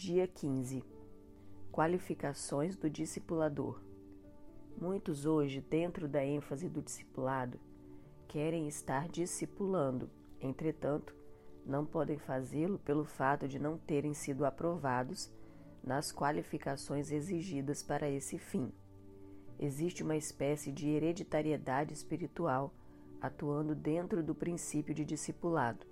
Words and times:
Dia 0.00 0.28
15 0.28 0.84
Qualificações 1.72 2.76
do 2.76 2.88
discipulador. 2.88 3.80
Muitos 4.80 5.26
hoje, 5.26 5.60
dentro 5.60 6.06
da 6.06 6.24
ênfase 6.24 6.68
do 6.68 6.80
discipulado, 6.80 7.58
querem 8.28 8.68
estar 8.68 9.08
discipulando, 9.08 10.08
entretanto, 10.40 11.12
não 11.66 11.84
podem 11.84 12.16
fazê-lo 12.16 12.78
pelo 12.78 13.04
fato 13.04 13.48
de 13.48 13.58
não 13.58 13.76
terem 13.76 14.14
sido 14.14 14.44
aprovados 14.44 15.32
nas 15.82 16.12
qualificações 16.12 17.10
exigidas 17.10 17.82
para 17.82 18.08
esse 18.08 18.38
fim. 18.38 18.72
Existe 19.58 20.04
uma 20.04 20.16
espécie 20.16 20.70
de 20.70 20.88
hereditariedade 20.88 21.92
espiritual 21.92 22.72
atuando 23.20 23.74
dentro 23.74 24.22
do 24.22 24.32
princípio 24.32 24.94
de 24.94 25.04
discipulado. 25.04 25.84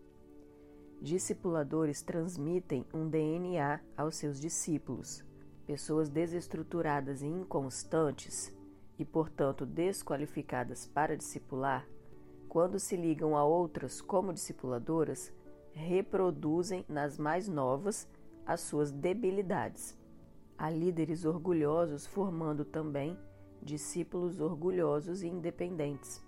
Discipuladores 1.01 2.01
transmitem 2.01 2.85
um 2.93 3.09
DNA 3.09 3.81
aos 3.97 4.17
seus 4.17 4.41
discípulos. 4.41 5.23
Pessoas 5.67 6.09
desestruturadas 6.09 7.23
e 7.23 7.27
inconstantes, 7.27 8.53
e 8.99 9.05
portanto 9.05 9.67
desqualificadas 9.67 10.87
para 10.87 11.17
discipular, 11.17 11.87
quando 12.49 12.79
se 12.79 12.97
ligam 12.97 13.37
a 13.37 13.45
outras 13.45 14.01
como 14.01 14.33
discipuladoras, 14.33 15.31
reproduzem 15.73 16.85
nas 16.89 17.19
mais 17.19 17.47
novas 17.47 18.09
as 18.47 18.63
suas 18.63 18.91
debilidades. 18.91 19.99
Há 20.57 20.71
líderes 20.71 21.27
orgulhosos 21.27 22.07
formando 22.07 22.65
também 22.65 23.19
discípulos 23.61 24.41
orgulhosos 24.41 25.23
e 25.23 25.29
independentes. 25.29 26.25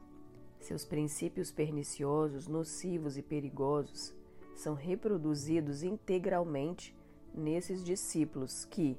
Seus 0.61 0.85
princípios 0.85 1.51
perniciosos, 1.51 2.47
nocivos 2.47 3.17
e 3.17 3.23
perigosos 3.23 4.18
são 4.59 4.75
reproduzidos 4.75 5.83
integralmente 5.83 6.95
nesses 7.33 7.85
discípulos 7.85 8.65
que, 8.65 8.99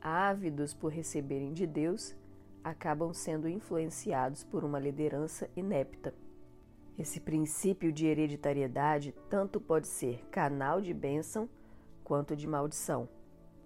ávidos 0.00 0.72
por 0.72 0.90
receberem 0.90 1.52
de 1.52 1.66
Deus, 1.66 2.16
acabam 2.62 3.12
sendo 3.12 3.48
influenciados 3.48 4.42
por 4.42 4.64
uma 4.64 4.78
liderança 4.78 5.48
inepta. 5.54 6.14
Esse 6.98 7.20
princípio 7.20 7.92
de 7.92 8.06
hereditariedade 8.06 9.14
tanto 9.28 9.60
pode 9.60 9.88
ser 9.88 10.24
canal 10.30 10.80
de 10.80 10.94
bênção 10.94 11.48
quanto 12.02 12.34
de 12.34 12.46
maldição, 12.46 13.08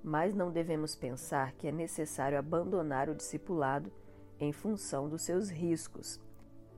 mas 0.02 0.34
não 0.34 0.50
devemos 0.50 0.96
pensar 0.96 1.52
que 1.52 1.68
é 1.68 1.72
necessário 1.72 2.38
abandonar 2.38 3.08
o 3.08 3.14
discipulado 3.14 3.92
em 4.40 4.52
função 4.52 5.08
dos 5.08 5.22
seus 5.22 5.50
riscos. 5.50 6.20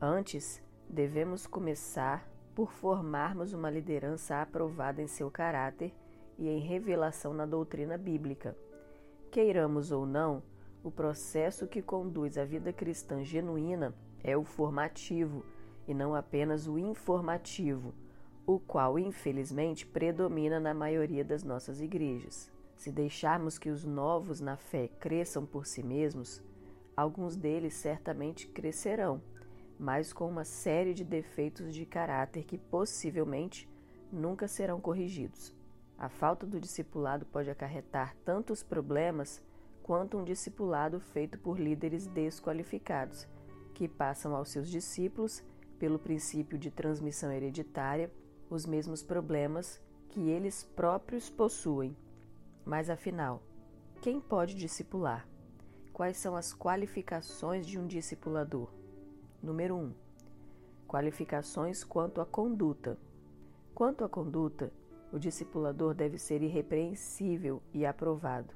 Antes, 0.00 0.62
devemos 0.88 1.46
começar 1.46 2.29
por 2.60 2.72
formarmos 2.72 3.54
uma 3.54 3.70
liderança 3.70 4.42
aprovada 4.42 5.00
em 5.00 5.06
seu 5.06 5.30
caráter 5.30 5.94
e 6.36 6.46
em 6.46 6.58
revelação 6.58 7.32
na 7.32 7.46
doutrina 7.46 7.96
bíblica. 7.96 8.54
Queiramos 9.30 9.90
ou 9.90 10.04
não, 10.04 10.42
o 10.84 10.90
processo 10.90 11.66
que 11.66 11.80
conduz 11.80 12.36
à 12.36 12.44
vida 12.44 12.70
cristã 12.70 13.24
genuína 13.24 13.94
é 14.22 14.36
o 14.36 14.44
formativo 14.44 15.42
e 15.88 15.94
não 15.94 16.14
apenas 16.14 16.68
o 16.68 16.78
informativo, 16.78 17.94
o 18.46 18.60
qual 18.60 18.98
infelizmente 18.98 19.86
predomina 19.86 20.60
na 20.60 20.74
maioria 20.74 21.24
das 21.24 21.42
nossas 21.42 21.80
igrejas. 21.80 22.52
Se 22.76 22.92
deixarmos 22.92 23.56
que 23.56 23.70
os 23.70 23.86
novos 23.86 24.38
na 24.38 24.58
fé 24.58 24.86
cresçam 25.00 25.46
por 25.46 25.64
si 25.64 25.82
mesmos, 25.82 26.42
alguns 26.94 27.36
deles 27.36 27.72
certamente 27.72 28.46
crescerão, 28.48 29.22
mas 29.80 30.12
com 30.12 30.28
uma 30.28 30.44
série 30.44 30.92
de 30.92 31.02
defeitos 31.02 31.74
de 31.74 31.86
caráter 31.86 32.44
que 32.44 32.58
possivelmente 32.58 33.66
nunca 34.12 34.46
serão 34.46 34.78
corrigidos. 34.78 35.54
A 35.96 36.10
falta 36.10 36.46
do 36.46 36.60
discipulado 36.60 37.24
pode 37.24 37.48
acarretar 37.48 38.14
tantos 38.22 38.62
problemas 38.62 39.42
quanto 39.82 40.18
um 40.18 40.24
discipulado 40.24 41.00
feito 41.00 41.38
por 41.38 41.58
líderes 41.58 42.06
desqualificados, 42.06 43.26
que 43.72 43.88
passam 43.88 44.36
aos 44.36 44.50
seus 44.50 44.68
discípulos, 44.68 45.42
pelo 45.78 45.98
princípio 45.98 46.58
de 46.58 46.70
transmissão 46.70 47.32
hereditária, 47.32 48.12
os 48.50 48.66
mesmos 48.66 49.02
problemas 49.02 49.80
que 50.10 50.28
eles 50.28 50.62
próprios 50.76 51.30
possuem. 51.30 51.96
Mas 52.66 52.90
afinal, 52.90 53.42
quem 54.02 54.20
pode 54.20 54.54
discipular? 54.54 55.26
Quais 55.90 56.18
são 56.18 56.36
as 56.36 56.52
qualificações 56.52 57.66
de 57.66 57.78
um 57.78 57.86
discipulador? 57.86 58.79
Número 59.42 59.74
1. 59.74 59.78
Um, 59.78 59.92
qualificações 60.86 61.82
quanto 61.82 62.20
à 62.20 62.26
conduta. 62.26 62.98
Quanto 63.74 64.04
à 64.04 64.08
conduta, 64.08 64.70
o 65.10 65.18
discipulador 65.18 65.94
deve 65.94 66.18
ser 66.18 66.42
irrepreensível 66.42 67.62
e 67.72 67.86
aprovado. 67.86 68.52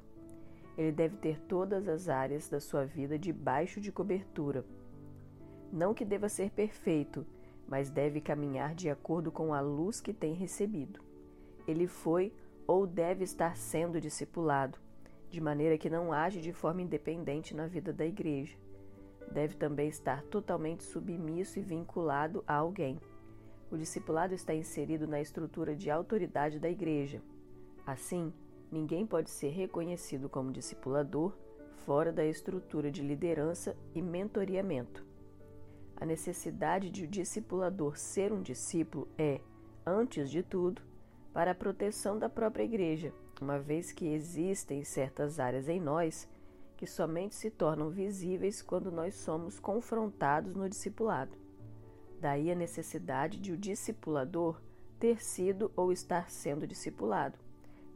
Ele 0.76 0.92
deve 0.92 1.16
ter 1.16 1.40
todas 1.40 1.88
as 1.88 2.10
áreas 2.10 2.50
da 2.50 2.60
sua 2.60 2.84
vida 2.84 3.18
debaixo 3.18 3.80
de 3.80 3.90
cobertura. 3.90 4.62
Não 5.72 5.94
que 5.94 6.04
deva 6.04 6.28
ser 6.28 6.50
perfeito, 6.50 7.24
mas 7.66 7.88
deve 7.88 8.20
caminhar 8.20 8.74
de 8.74 8.90
acordo 8.90 9.32
com 9.32 9.54
a 9.54 9.62
luz 9.62 10.02
que 10.02 10.12
tem 10.12 10.34
recebido. 10.34 11.00
Ele 11.66 11.86
foi 11.86 12.30
ou 12.66 12.86
deve 12.86 13.24
estar 13.24 13.56
sendo 13.56 13.98
discipulado, 13.98 14.78
de 15.30 15.40
maneira 15.40 15.78
que 15.78 15.88
não 15.88 16.12
age 16.12 16.42
de 16.42 16.52
forma 16.52 16.82
independente 16.82 17.54
na 17.54 17.66
vida 17.66 17.90
da 17.90 18.04
igreja. 18.04 18.54
Deve 19.30 19.54
também 19.54 19.88
estar 19.88 20.22
totalmente 20.24 20.84
submisso 20.84 21.58
e 21.58 21.62
vinculado 21.62 22.42
a 22.46 22.54
alguém 22.54 22.98
o 23.74 23.76
discipulado 23.76 24.32
está 24.34 24.54
inserido 24.54 25.06
na 25.06 25.20
estrutura 25.20 25.74
de 25.74 25.90
autoridade 25.90 26.60
da 26.60 26.70
igreja. 26.70 27.20
Assim, 27.84 28.32
ninguém 28.70 29.04
pode 29.04 29.30
ser 29.30 29.48
reconhecido 29.48 30.28
como 30.28 30.52
discipulador 30.52 31.32
fora 31.84 32.12
da 32.12 32.24
estrutura 32.24 32.88
de 32.88 33.02
liderança 33.02 33.76
e 33.92 34.00
mentoriamento. 34.00 35.04
A 35.96 36.06
necessidade 36.06 36.88
de 36.88 37.04
o 37.04 37.08
discipulador 37.08 37.98
ser 37.98 38.32
um 38.32 38.42
discípulo 38.42 39.08
é, 39.18 39.40
antes 39.84 40.30
de 40.30 40.42
tudo, 40.42 40.80
para 41.32 41.50
a 41.50 41.54
proteção 41.54 42.16
da 42.16 42.28
própria 42.28 42.62
igreja, 42.62 43.12
uma 43.40 43.58
vez 43.58 43.90
que 43.90 44.06
existem 44.06 44.84
certas 44.84 45.40
áreas 45.40 45.68
em 45.68 45.80
nós 45.80 46.28
que 46.84 46.90
somente 46.90 47.34
se 47.34 47.50
tornam 47.50 47.88
visíveis 47.88 48.60
quando 48.60 48.92
nós 48.92 49.14
somos 49.14 49.58
confrontados 49.58 50.54
no 50.54 50.68
discipulado. 50.68 51.34
Daí 52.20 52.50
a 52.50 52.54
necessidade 52.54 53.38
de 53.38 53.52
o 53.52 53.56
discipulador 53.56 54.60
ter 55.00 55.24
sido 55.24 55.72
ou 55.74 55.90
estar 55.90 56.30
sendo 56.30 56.66
discipulado, 56.66 57.38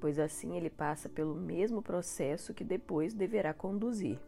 pois 0.00 0.18
assim 0.18 0.56
ele 0.56 0.70
passa 0.70 1.06
pelo 1.06 1.34
mesmo 1.34 1.82
processo 1.82 2.54
que 2.54 2.64
depois 2.64 3.12
deverá 3.12 3.52
conduzir. 3.52 4.18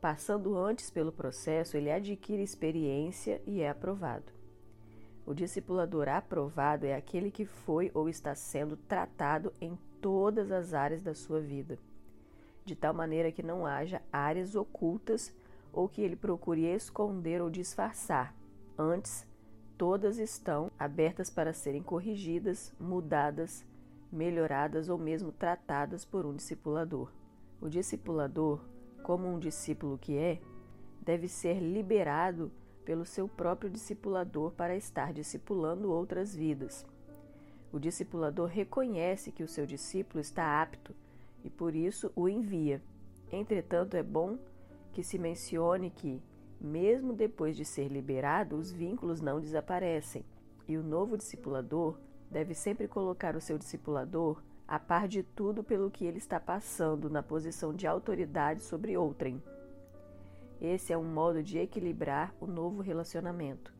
Passando 0.00 0.56
antes 0.56 0.88
pelo 0.88 1.12
processo, 1.12 1.76
ele 1.76 1.90
adquire 1.90 2.42
experiência 2.42 3.42
e 3.46 3.60
é 3.60 3.68
aprovado. 3.68 4.32
O 5.26 5.34
discipulador 5.34 6.08
aprovado 6.08 6.86
é 6.86 6.94
aquele 6.94 7.30
que 7.30 7.44
foi 7.44 7.90
ou 7.92 8.08
está 8.08 8.34
sendo 8.34 8.74
tratado 8.74 9.52
em 9.60 9.78
todas 10.00 10.50
as 10.50 10.72
áreas 10.72 11.02
da 11.02 11.14
sua 11.14 11.42
vida, 11.42 11.78
de 12.66 12.76
tal 12.76 12.92
maneira 12.92 13.32
que 13.32 13.42
não 13.42 13.64
haja 13.64 14.02
áreas 14.12 14.54
ocultas 14.54 15.34
ou 15.72 15.88
que 15.88 16.02
ele 16.02 16.16
procure 16.16 16.66
esconder 16.66 17.40
ou 17.40 17.48
disfarçar, 17.48 18.34
Antes, 18.78 19.26
todas 19.78 20.18
estão 20.18 20.70
abertas 20.78 21.30
para 21.30 21.54
serem 21.54 21.82
corrigidas, 21.82 22.74
mudadas, 22.78 23.64
melhoradas 24.12 24.90
ou 24.90 24.98
mesmo 24.98 25.32
tratadas 25.32 26.04
por 26.04 26.26
um 26.26 26.36
discipulador. 26.36 27.10
O 27.58 27.70
discipulador, 27.70 28.60
como 29.02 29.26
um 29.26 29.38
discípulo 29.38 29.96
que 29.96 30.18
é, 30.18 30.42
deve 31.00 31.26
ser 31.26 31.58
liberado 31.58 32.52
pelo 32.84 33.06
seu 33.06 33.26
próprio 33.26 33.70
discipulador 33.70 34.52
para 34.52 34.76
estar 34.76 35.14
discipulando 35.14 35.90
outras 35.90 36.36
vidas. 36.36 36.84
O 37.72 37.78
discipulador 37.78 38.46
reconhece 38.46 39.32
que 39.32 39.42
o 39.42 39.48
seu 39.48 39.64
discípulo 39.64 40.20
está 40.20 40.60
apto 40.60 40.94
e 41.46 41.50
por 41.50 41.76
isso 41.76 42.10
o 42.16 42.28
envia. 42.28 42.82
Entretanto, 43.30 43.96
é 43.96 44.02
bom 44.02 44.36
que 44.92 45.04
se 45.04 45.16
mencione 45.16 45.90
que 45.90 46.20
mesmo 46.60 47.12
depois 47.12 47.56
de 47.56 47.64
ser 47.64 47.86
liberado, 47.86 48.56
os 48.56 48.72
vínculos 48.72 49.20
não 49.20 49.40
desaparecem, 49.40 50.24
e 50.66 50.76
o 50.76 50.82
novo 50.82 51.16
discipulador 51.16 51.96
deve 52.28 52.52
sempre 52.52 52.88
colocar 52.88 53.36
o 53.36 53.40
seu 53.40 53.56
discipulador 53.56 54.42
a 54.66 54.80
par 54.80 55.06
de 55.06 55.22
tudo 55.22 55.62
pelo 55.62 55.88
que 55.88 56.04
ele 56.04 56.18
está 56.18 56.40
passando 56.40 57.08
na 57.08 57.22
posição 57.22 57.72
de 57.72 57.86
autoridade 57.86 58.62
sobre 58.62 58.96
outrem. 58.96 59.40
Esse 60.60 60.92
é 60.92 60.98
um 60.98 61.04
modo 61.04 61.44
de 61.44 61.58
equilibrar 61.58 62.34
o 62.40 62.46
novo 62.46 62.82
relacionamento. 62.82 63.72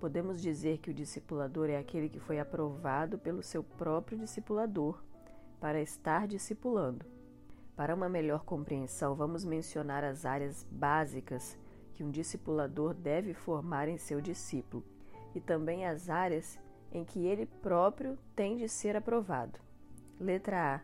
Podemos 0.00 0.42
dizer 0.42 0.78
que 0.78 0.90
o 0.90 0.94
discipulador 0.94 1.70
é 1.70 1.78
aquele 1.78 2.08
que 2.08 2.18
foi 2.18 2.40
aprovado 2.40 3.18
pelo 3.18 3.42
seu 3.42 3.62
próprio 3.62 4.18
discipulador 4.18 5.00
para 5.60 5.80
estar 5.80 6.26
discipulando. 6.26 7.04
Para 7.76 7.94
uma 7.94 8.08
melhor 8.08 8.44
compreensão, 8.44 9.14
vamos 9.14 9.44
mencionar 9.44 10.02
as 10.02 10.24
áreas 10.24 10.66
básicas 10.70 11.58
que 11.92 12.02
um 12.02 12.10
discipulador 12.10 12.94
deve 12.94 13.34
formar 13.34 13.88
em 13.88 13.98
seu 13.98 14.20
discípulo 14.20 14.84
e 15.34 15.40
também 15.40 15.86
as 15.86 16.08
áreas 16.08 16.58
em 16.90 17.04
que 17.04 17.26
ele 17.26 17.46
próprio 17.46 18.18
tem 18.34 18.56
de 18.56 18.68
ser 18.68 18.96
aprovado. 18.96 19.58
Letra 20.18 20.76
A: 20.76 20.80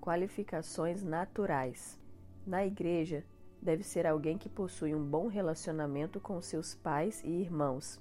Qualificações 0.00 1.02
naturais. 1.02 1.98
Na 2.46 2.66
igreja, 2.66 3.24
deve 3.60 3.84
ser 3.84 4.06
alguém 4.06 4.38
que 4.38 4.48
possui 4.48 4.94
um 4.94 5.04
bom 5.04 5.28
relacionamento 5.28 6.20
com 6.20 6.40
seus 6.40 6.74
pais 6.74 7.22
e 7.24 7.28
irmãos. 7.28 8.00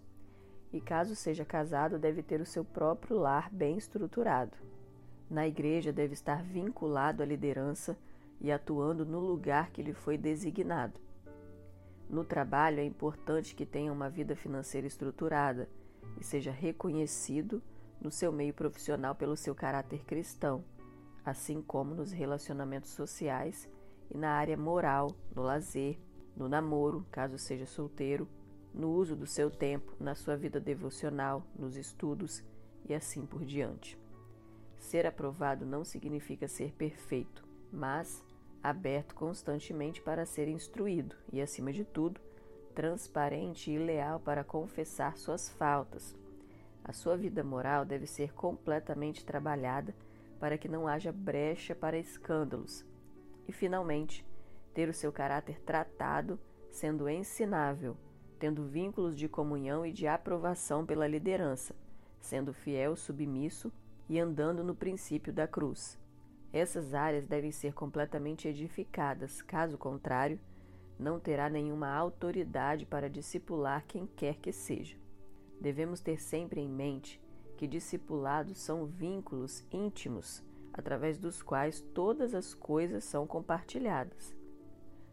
E 0.72 0.82
caso 0.82 1.16
seja 1.16 1.46
casado, 1.46 2.00
deve 2.00 2.24
ter 2.24 2.42
o 2.42 2.46
seu 2.46 2.64
próprio 2.64 3.18
lar 3.18 3.50
bem 3.52 3.78
estruturado. 3.78 4.67
Na 5.30 5.48
igreja, 5.48 5.92
deve 5.92 6.14
estar 6.14 6.42
vinculado 6.42 7.22
à 7.22 7.26
liderança 7.26 7.98
e 8.40 8.52
atuando 8.52 9.06
no 9.06 9.20
lugar 9.20 9.72
que 9.72 9.84
lhe 9.84 9.94
foi 9.94 10.18
designado. 10.18 11.00
No 12.10 12.24
trabalho, 12.24 12.80
é 12.80 12.86
importante 12.86 13.54
que 13.54 13.66
tenha 13.66 13.92
uma 13.92 14.10
vida 14.10 14.36
financeira 14.36 14.88
estruturada 14.88 15.70
e 16.20 16.24
seja 16.24 16.52
reconhecido 16.52 17.62
no 18.00 18.10
seu 18.10 18.32
meio 18.32 18.54
profissional 18.54 19.16
pelo 19.16 19.36
seu 19.36 19.54
caráter 19.54 20.06
cristão, 20.06 20.64
assim 21.26 21.62
como 21.62 21.94
nos 21.94 22.12
relacionamentos 22.12 22.92
sociais 22.92 23.68
e 24.10 24.18
na 24.18 24.32
área 24.32 24.56
moral, 24.56 25.12
no 25.36 25.42
lazer, 25.42 26.00
no 26.36 26.48
namoro, 26.48 27.06
caso 27.12 27.38
seja 27.38 27.66
solteiro, 27.66 28.28
no 28.74 28.92
uso 28.92 29.16
do 29.16 29.26
seu 29.26 29.50
tempo, 29.50 29.92
na 30.00 30.16
sua 30.16 30.38
vida 30.38 30.60
devocional, 30.60 31.44
nos 31.58 31.76
estudos 31.76 32.44
e 32.88 32.94
assim 32.94 33.26
por 33.26 33.44
diante. 33.44 34.00
Ser 34.80 35.06
aprovado 35.06 35.66
não 35.66 35.84
significa 35.84 36.48
ser 36.48 36.72
perfeito, 36.74 37.44
mas 37.72 38.24
aberto 38.64 39.16
constantemente 39.16 40.02
para 40.02 40.26
ser 40.26 40.48
instruído 40.48 41.16
e, 41.32 41.42
acima 41.42 41.72
de 41.72 41.84
tudo, 41.84 42.22
transparente 42.74 43.72
e 43.72 43.78
leal 43.78 44.20
para 44.20 44.44
confessar 44.44 45.18
suas 45.18 45.50
faltas. 45.50 46.16
A 46.84 46.94
sua 46.94 47.18
vida 47.18 47.44
moral 47.44 47.84
deve 47.84 48.08
ser 48.08 48.34
completamente 48.34 49.26
trabalhada 49.26 49.96
para 50.40 50.58
que 50.58 50.68
não 50.68 50.88
haja 50.88 51.12
brecha 51.12 51.76
para 51.76 51.98
escândalos. 51.98 52.86
E, 53.48 53.52
finalmente, 53.52 54.26
ter 54.74 54.88
o 54.88 54.94
seu 54.94 55.12
caráter 55.12 55.60
tratado, 55.62 56.40
sendo 56.70 57.10
ensinável, 57.10 57.98
tendo 58.38 58.64
vínculos 58.66 59.18
de 59.18 59.28
comunhão 59.28 59.86
e 59.86 59.92
de 59.92 60.08
aprovação 60.08 60.86
pela 60.86 61.08
liderança, 61.08 61.76
sendo 62.22 62.54
fiel, 62.54 62.96
submisso 62.96 63.72
e 64.10 64.20
andando 64.20 64.64
no 64.64 64.76
princípio 64.76 65.34
da 65.34 65.48
cruz. 65.48 66.00
Essas 66.52 66.94
áreas 66.94 67.28
devem 67.28 67.52
ser 67.52 67.74
completamente 67.74 68.48
edificadas, 68.48 69.42
caso 69.42 69.78
contrário, 69.78 70.40
não 70.98 71.20
terá 71.20 71.50
nenhuma 71.50 71.90
autoridade 71.94 72.86
para 72.86 73.10
discipular 73.10 73.86
quem 73.88 74.08
quer 74.08 74.38
que 74.38 74.52
seja. 74.52 74.98
Devemos 75.60 76.00
ter 76.00 76.20
sempre 76.20 76.62
em 76.62 76.68
mente 76.68 77.22
que 77.56 77.68
discipulados 77.68 78.58
são 78.58 78.86
vínculos 78.86 79.66
íntimos 79.72 80.44
através 80.74 81.18
dos 81.18 81.42
quais 81.42 81.82
todas 81.82 82.36
as 82.36 82.54
coisas 82.54 83.04
são 83.04 83.26
compartilhadas. 83.26 84.36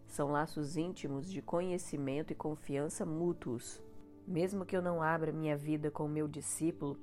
São 0.06 0.30
laços 0.30 0.76
íntimos 0.76 1.30
de 1.30 1.40
conhecimento 1.40 2.32
e 2.32 2.36
confiança 2.36 3.06
mútuos. 3.06 3.82
Mesmo 4.26 4.64
que 4.64 4.76
eu 4.76 4.82
não 4.82 5.02
abra 5.02 5.32
minha 5.32 5.56
vida 5.56 5.90
com 5.90 6.06
meu 6.06 6.28
discípulo, 6.28 6.98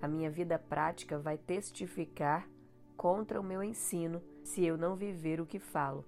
a 0.00 0.06
minha 0.06 0.30
vida 0.30 0.58
prática 0.58 1.18
vai 1.18 1.36
testificar 1.36 2.48
contra 2.96 3.40
o 3.40 3.44
meu 3.44 3.62
ensino 3.62 4.22
se 4.42 4.64
eu 4.64 4.76
não 4.76 4.96
viver 4.96 5.40
o 5.40 5.46
que 5.46 5.58
falo. 5.58 6.04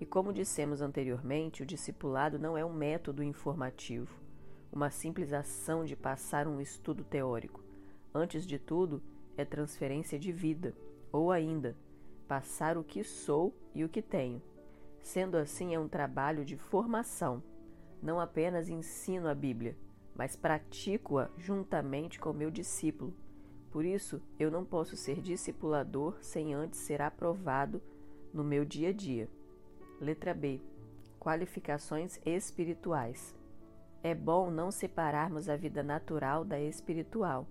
E 0.00 0.06
como 0.06 0.32
dissemos 0.32 0.82
anteriormente, 0.82 1.62
o 1.62 1.66
discipulado 1.66 2.38
não 2.38 2.56
é 2.56 2.64
um 2.64 2.72
método 2.72 3.22
informativo, 3.22 4.20
uma 4.72 4.90
simples 4.90 5.32
ação 5.32 5.84
de 5.84 5.94
passar 5.94 6.48
um 6.48 6.60
estudo 6.60 7.04
teórico. 7.04 7.62
Antes 8.14 8.46
de 8.46 8.58
tudo, 8.58 9.02
é 9.36 9.44
transferência 9.44 10.18
de 10.18 10.32
vida, 10.32 10.74
ou 11.12 11.30
ainda, 11.30 11.76
passar 12.26 12.76
o 12.76 12.84
que 12.84 13.04
sou 13.04 13.54
e 13.74 13.84
o 13.84 13.88
que 13.88 14.02
tenho. 14.02 14.42
Sendo 15.02 15.36
assim, 15.36 15.74
é 15.74 15.78
um 15.78 15.88
trabalho 15.88 16.44
de 16.44 16.56
formação. 16.56 17.42
Não 18.02 18.18
apenas 18.18 18.68
ensino 18.68 19.28
a 19.28 19.34
Bíblia, 19.34 19.76
mas 20.14 20.36
pratico-a 20.36 21.30
juntamente 21.36 22.18
com 22.18 22.32
meu 22.32 22.50
discípulo. 22.50 23.14
Por 23.70 23.84
isso, 23.84 24.20
eu 24.38 24.50
não 24.50 24.64
posso 24.64 24.96
ser 24.96 25.20
discipulador 25.20 26.18
sem 26.20 26.52
antes 26.52 26.80
ser 26.80 27.00
aprovado 27.00 27.82
no 28.32 28.44
meu 28.44 28.64
dia 28.64 28.90
a 28.90 28.92
dia. 28.92 29.28
Letra 30.00 30.34
B. 30.34 30.60
Qualificações 31.18 32.20
espirituais. 32.26 33.34
É 34.02 34.14
bom 34.14 34.50
não 34.50 34.70
separarmos 34.70 35.48
a 35.48 35.56
vida 35.56 35.82
natural 35.82 36.44
da 36.44 36.60
espiritual, 36.60 37.46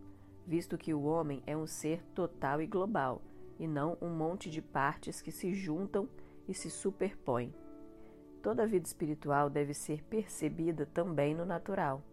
visto 0.45 0.77
que 0.77 0.93
o 0.93 1.03
homem 1.03 1.41
é 1.47 1.55
um 1.55 1.65
ser 1.65 2.03
total 2.13 2.61
e 2.61 2.67
global, 2.67 3.21
e 3.57 3.67
não 3.67 3.97
um 4.01 4.09
monte 4.09 4.49
de 4.49 4.61
partes 4.61 5.21
que 5.21 5.31
se 5.31 5.53
juntam 5.53 6.09
e 6.47 6.53
se 6.53 6.69
superpõem. 6.69 7.53
Toda 8.41 8.63
a 8.63 8.65
vida 8.65 8.85
espiritual 8.85 9.49
deve 9.49 9.73
ser 9.73 10.03
percebida 10.03 10.85
também 10.85 11.33
no 11.33 11.45
natural. 11.45 12.03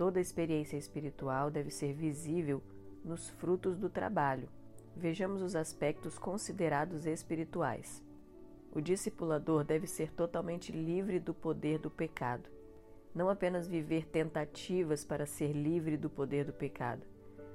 Toda 0.00 0.18
experiência 0.18 0.78
espiritual 0.78 1.50
deve 1.50 1.70
ser 1.70 1.92
visível 1.92 2.62
nos 3.04 3.28
frutos 3.28 3.76
do 3.76 3.90
trabalho. 3.90 4.48
Vejamos 4.96 5.42
os 5.42 5.54
aspectos 5.54 6.18
considerados 6.18 7.04
espirituais. 7.04 8.02
O 8.72 8.80
discipulador 8.80 9.62
deve 9.62 9.86
ser 9.86 10.10
totalmente 10.10 10.72
livre 10.72 11.20
do 11.20 11.34
poder 11.34 11.78
do 11.78 11.90
pecado. 11.90 12.48
Não 13.14 13.28
apenas 13.28 13.68
viver 13.68 14.06
tentativas 14.06 15.04
para 15.04 15.26
ser 15.26 15.52
livre 15.52 15.98
do 15.98 16.08
poder 16.08 16.46
do 16.46 16.52
pecado, 16.54 17.02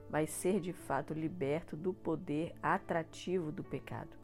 mas 0.07 0.30
ser 0.30 0.59
de 0.59 0.71
fato 0.71 1.15
liberto 1.15 1.75
do 1.75 1.95
poder 1.95 2.53
atrativo 2.62 3.51
do 3.51 3.63
pecado. 3.63 4.15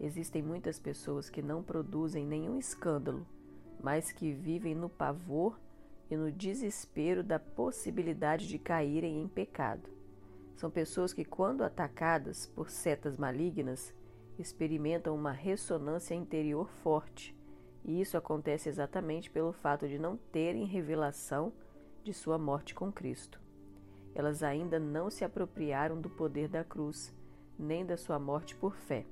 Existem 0.00 0.42
muitas 0.42 0.80
pessoas 0.80 1.30
que 1.30 1.40
não 1.40 1.62
produzem 1.62 2.26
nenhum 2.26 2.58
escândalo, 2.58 3.24
mas 3.80 4.10
que 4.10 4.32
vivem 4.32 4.74
no 4.74 4.88
pavor 4.88 5.56
e 6.10 6.16
no 6.16 6.32
desespero 6.32 7.22
da 7.22 7.38
possibilidade 7.38 8.48
de 8.48 8.58
caírem 8.58 9.22
em 9.22 9.28
pecado. 9.28 9.88
São 10.56 10.70
pessoas 10.70 11.12
que, 11.12 11.24
quando 11.24 11.62
atacadas 11.62 12.46
por 12.46 12.68
setas 12.68 13.16
malignas, 13.16 13.94
experimentam 14.38 15.14
uma 15.14 15.32
ressonância 15.32 16.14
interior 16.14 16.68
forte, 16.82 17.36
e 17.84 18.00
isso 18.00 18.16
acontece 18.16 18.68
exatamente 18.68 19.30
pelo 19.30 19.52
fato 19.52 19.88
de 19.88 19.98
não 19.98 20.16
terem 20.16 20.66
revelação 20.66 21.52
de 22.02 22.12
sua 22.12 22.38
morte 22.38 22.74
com 22.74 22.92
Cristo. 22.92 23.40
Elas 24.14 24.42
ainda 24.42 24.78
não 24.78 25.10
se 25.10 25.24
apropriaram 25.24 26.00
do 26.00 26.10
poder 26.10 26.48
da 26.48 26.64
cruz, 26.64 27.14
nem 27.58 27.86
da 27.86 27.96
sua 27.96 28.18
morte 28.18 28.56
por 28.56 28.74
fé. 28.74 29.06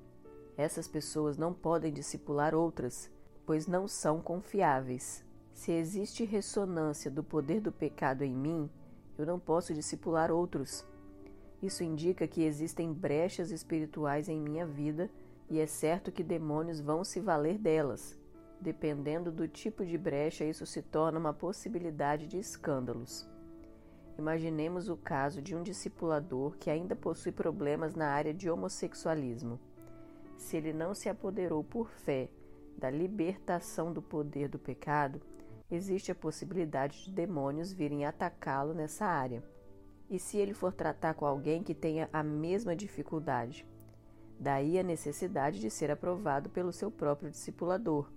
Essas 0.56 0.88
pessoas 0.88 1.38
não 1.38 1.54
podem 1.54 1.92
discipular 1.92 2.54
outras, 2.54 3.10
pois 3.46 3.66
não 3.66 3.86
são 3.86 4.20
confiáveis. 4.20 5.24
Se 5.52 5.72
existe 5.72 6.24
ressonância 6.24 7.10
do 7.10 7.22
poder 7.24 7.60
do 7.60 7.72
pecado 7.72 8.22
em 8.22 8.34
mim, 8.34 8.70
eu 9.16 9.26
não 9.26 9.38
posso 9.38 9.74
discipular 9.74 10.30
outros. 10.30 10.86
Isso 11.62 11.82
indica 11.82 12.28
que 12.28 12.42
existem 12.42 12.92
brechas 12.92 13.50
espirituais 13.50 14.28
em 14.28 14.40
minha 14.40 14.64
vida 14.64 15.10
e 15.50 15.58
é 15.58 15.66
certo 15.66 16.12
que 16.12 16.22
demônios 16.22 16.80
vão 16.80 17.02
se 17.02 17.20
valer 17.20 17.58
delas. 17.58 18.16
Dependendo 18.60 19.30
do 19.30 19.46
tipo 19.46 19.84
de 19.84 19.96
brecha, 19.96 20.44
isso 20.44 20.66
se 20.66 20.82
torna 20.82 21.18
uma 21.18 21.32
possibilidade 21.32 22.26
de 22.26 22.38
escândalos. 22.38 23.28
Imaginemos 24.18 24.88
o 24.88 24.96
caso 24.96 25.40
de 25.40 25.54
um 25.54 25.62
discipulador 25.62 26.56
que 26.58 26.70
ainda 26.70 26.96
possui 26.96 27.30
problemas 27.30 27.94
na 27.94 28.08
área 28.08 28.34
de 28.34 28.50
homossexualismo. 28.50 29.60
Se 30.36 30.56
ele 30.56 30.72
não 30.72 30.92
se 30.92 31.08
apoderou 31.08 31.62
por 31.62 31.88
fé 31.88 32.28
da 32.76 32.90
libertação 32.90 33.92
do 33.92 34.02
poder 34.02 34.48
do 34.48 34.58
pecado, 34.58 35.20
existe 35.70 36.10
a 36.10 36.14
possibilidade 36.14 37.04
de 37.04 37.10
demônios 37.10 37.72
virem 37.72 38.06
atacá-lo 38.06 38.74
nessa 38.74 39.04
área. 39.04 39.42
E 40.08 40.18
se 40.18 40.38
ele 40.38 40.54
for 40.54 40.72
tratar 40.72 41.14
com 41.14 41.26
alguém 41.26 41.62
que 41.62 41.74
tenha 41.74 42.08
a 42.12 42.22
mesma 42.22 42.74
dificuldade? 42.74 43.66
Daí 44.40 44.78
a 44.78 44.82
necessidade 44.82 45.60
de 45.60 45.70
ser 45.70 45.90
aprovado 45.90 46.48
pelo 46.48 46.72
seu 46.72 46.90
próprio 46.90 47.30
discipulador. 47.30 48.10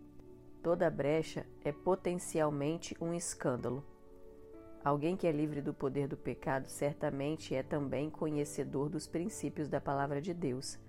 Toda 0.61 0.89
brecha 0.89 1.45
é 1.63 1.71
potencialmente 1.71 2.95
um 3.01 3.13
escândalo. 3.13 3.83
Alguém 4.83 5.17
que 5.17 5.27
é 5.27 5.31
livre 5.31 5.61
do 5.61 5.73
poder 5.73 6.07
do 6.07 6.15
pecado 6.15 6.67
certamente 6.67 7.53
é 7.53 7.61
também 7.61 8.09
conhecedor 8.09 8.89
dos 8.89 9.07
princípios 9.07 9.67
da 9.67 9.81
palavra 9.81 10.21
de 10.21 10.33
Deus 10.33 10.79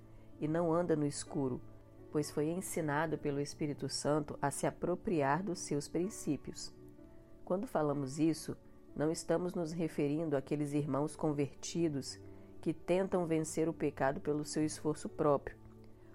e 0.40 0.48
não 0.48 0.72
anda 0.72 0.96
no 0.96 1.06
escuro, 1.06 1.60
pois 2.12 2.30
foi 2.30 2.50
ensinado 2.50 3.16
pelo 3.16 3.40
Espírito 3.40 3.88
Santo 3.88 4.38
a 4.40 4.50
se 4.50 4.66
apropriar 4.66 5.42
dos 5.42 5.60
seus 5.60 5.88
princípios. 5.88 6.70
Quando 7.42 7.66
falamos 7.66 8.18
isso, 8.18 8.54
não 8.94 9.10
estamos 9.10 9.54
nos 9.54 9.72
referindo 9.72 10.36
àqueles 10.36 10.74
irmãos 10.74 11.16
convertidos 11.16 12.20
que 12.60 12.74
tentam 12.74 13.26
vencer 13.26 13.66
o 13.66 13.72
pecado 13.72 14.20
pelo 14.20 14.44
seu 14.44 14.62
esforço 14.62 15.08
próprio, 15.08 15.56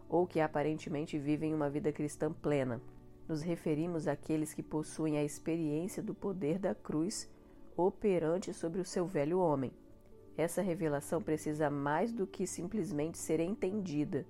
ou 0.07 0.27
que 0.27 0.39
aparentemente 0.39 1.17
vivem 1.17 1.53
uma 1.53 1.69
vida 1.69 1.91
cristã 1.91 2.31
plena. 2.31 2.79
Nos 3.27 3.41
referimos 3.41 4.07
àqueles 4.07 4.53
que 4.53 4.63
possuem 4.63 5.17
a 5.17 5.23
experiência 5.23 6.01
do 6.01 6.13
poder 6.13 6.59
da 6.59 6.75
cruz 6.75 7.29
operante 7.75 8.53
sobre 8.53 8.79
o 8.79 8.85
seu 8.85 9.05
velho 9.07 9.39
homem. 9.39 9.73
Essa 10.37 10.61
revelação 10.61 11.21
precisa 11.21 11.71
mais 11.71 12.13
do 12.13 12.27
que 12.27 12.45
simplesmente 12.45 13.17
ser 13.17 13.39
entendida. 13.39 14.25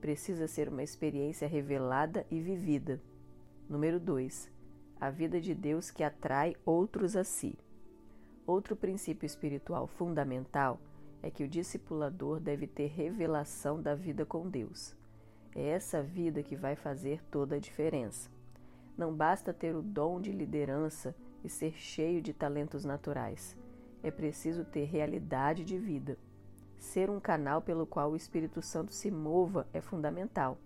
Precisa 0.00 0.46
ser 0.46 0.68
uma 0.68 0.82
experiência 0.82 1.46
revelada 1.46 2.26
e 2.30 2.40
vivida. 2.40 3.00
Número 3.68 4.00
2. 4.00 4.50
A 5.00 5.10
vida 5.10 5.40
de 5.40 5.54
Deus 5.54 5.90
que 5.90 6.02
atrai 6.02 6.56
outros 6.64 7.16
a 7.16 7.24
si. 7.24 7.58
Outro 8.46 8.74
princípio 8.74 9.26
espiritual 9.26 9.86
fundamental 9.86 10.80
é 11.22 11.30
que 11.30 11.44
o 11.44 11.48
discipulador 11.48 12.40
deve 12.40 12.66
ter 12.66 12.86
revelação 12.86 13.80
da 13.80 13.94
vida 13.94 14.24
com 14.24 14.48
Deus. 14.48 14.96
É 15.54 15.68
essa 15.68 16.02
vida 16.02 16.42
que 16.42 16.56
vai 16.56 16.76
fazer 16.76 17.22
toda 17.30 17.56
a 17.56 17.60
diferença. 17.60 18.30
Não 18.96 19.14
basta 19.14 19.52
ter 19.52 19.74
o 19.76 19.82
dom 19.82 20.20
de 20.20 20.32
liderança 20.32 21.14
e 21.44 21.48
ser 21.48 21.74
cheio 21.74 22.20
de 22.22 22.32
talentos 22.32 22.84
naturais. 22.84 23.56
É 24.02 24.10
preciso 24.10 24.64
ter 24.64 24.84
realidade 24.84 25.64
de 25.64 25.78
vida. 25.78 26.18
Ser 26.78 27.10
um 27.10 27.18
canal 27.18 27.60
pelo 27.60 27.86
qual 27.86 28.12
o 28.12 28.16
Espírito 28.16 28.62
Santo 28.62 28.92
se 28.92 29.10
mova 29.10 29.66
é 29.72 29.80
fundamental, 29.80 30.56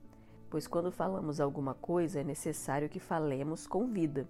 pois 0.51 0.67
quando 0.67 0.93
falamos 0.93 1.41
alguma 1.41 1.73
coisa 1.73 2.21
é 2.21 2.25
necessário 2.25 2.89
que 2.89 3.01
falemos 3.01 3.67
com 3.67 3.87
vida. 3.87 4.29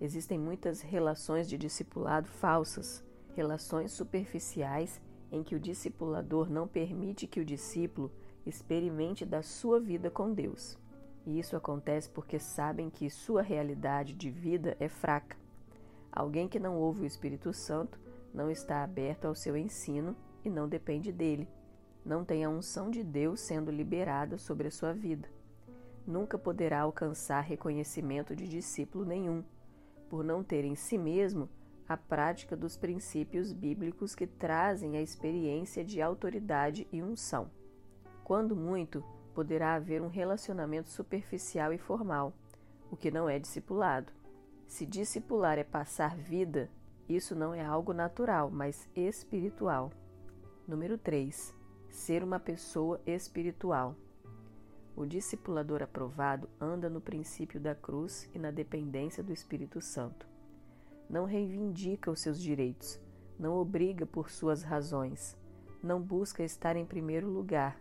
Existem 0.00 0.38
muitas 0.38 0.80
relações 0.80 1.46
de 1.46 1.58
discipulado 1.58 2.26
falsas, 2.26 3.04
relações 3.36 3.92
superficiais 3.92 5.00
em 5.30 5.42
que 5.42 5.54
o 5.54 5.60
discipulador 5.60 6.50
não 6.50 6.66
permite 6.66 7.26
que 7.26 7.40
o 7.40 7.44
discípulo 7.44 8.10
experimente 8.46 9.26
da 9.26 9.42
sua 9.42 9.78
vida 9.78 10.10
com 10.10 10.32
Deus. 10.32 10.78
E 11.26 11.38
isso 11.38 11.54
acontece 11.54 12.08
porque 12.08 12.38
sabem 12.38 12.88
que 12.88 13.10
sua 13.10 13.42
realidade 13.42 14.14
de 14.14 14.30
vida 14.30 14.74
é 14.80 14.88
fraca. 14.88 15.36
Alguém 16.10 16.48
que 16.48 16.58
não 16.58 16.78
ouve 16.78 17.02
o 17.02 17.06
Espírito 17.06 17.52
Santo 17.52 18.00
não 18.32 18.50
está 18.50 18.82
aberto 18.82 19.26
ao 19.26 19.34
seu 19.34 19.56
ensino 19.56 20.16
e 20.44 20.50
não 20.50 20.68
depende 20.68 21.12
dele. 21.12 21.48
Não 22.04 22.24
tem 22.24 22.44
a 22.44 22.48
unção 22.48 22.90
de 22.90 23.04
Deus 23.04 23.40
sendo 23.40 23.70
liberada 23.70 24.38
sobre 24.38 24.68
a 24.68 24.70
sua 24.70 24.92
vida. 24.92 25.28
Nunca 26.06 26.38
poderá 26.38 26.80
alcançar 26.80 27.40
reconhecimento 27.40 28.34
de 28.34 28.48
discípulo 28.48 29.04
nenhum, 29.04 29.44
por 30.08 30.24
não 30.24 30.42
ter 30.42 30.64
em 30.64 30.74
si 30.74 30.96
mesmo 30.96 31.48
a 31.88 31.96
prática 31.96 32.56
dos 32.56 32.76
princípios 32.76 33.52
bíblicos 33.52 34.14
que 34.14 34.26
trazem 34.26 34.96
a 34.96 35.02
experiência 35.02 35.84
de 35.84 36.00
autoridade 36.00 36.86
e 36.92 37.02
unção. 37.02 37.50
Quando 38.24 38.54
muito, 38.54 39.04
poderá 39.34 39.74
haver 39.74 40.00
um 40.00 40.08
relacionamento 40.08 40.88
superficial 40.88 41.72
e 41.72 41.78
formal, 41.78 42.32
o 42.90 42.96
que 42.96 43.10
não 43.10 43.28
é 43.28 43.38
discipulado. 43.38 44.12
Se 44.66 44.86
discipular 44.86 45.58
é 45.58 45.64
passar 45.64 46.16
vida, 46.16 46.70
isso 47.08 47.34
não 47.34 47.52
é 47.52 47.64
algo 47.64 47.92
natural, 47.92 48.50
mas 48.50 48.88
espiritual. 48.94 49.90
Número 50.70 50.96
3. 50.96 51.52
Ser 51.90 52.22
uma 52.22 52.38
pessoa 52.38 53.00
espiritual. 53.04 53.96
O 54.94 55.04
discipulador 55.04 55.82
aprovado 55.82 56.48
anda 56.60 56.88
no 56.88 57.00
princípio 57.00 57.58
da 57.58 57.74
cruz 57.74 58.30
e 58.32 58.38
na 58.38 58.52
dependência 58.52 59.20
do 59.20 59.32
Espírito 59.32 59.80
Santo. 59.80 60.28
Não 61.08 61.24
reivindica 61.24 62.08
os 62.08 62.20
seus 62.20 62.40
direitos, 62.40 63.00
não 63.36 63.56
obriga 63.56 64.06
por 64.06 64.30
suas 64.30 64.62
razões, 64.62 65.36
não 65.82 66.00
busca 66.00 66.44
estar 66.44 66.76
em 66.76 66.86
primeiro 66.86 67.28
lugar, 67.28 67.76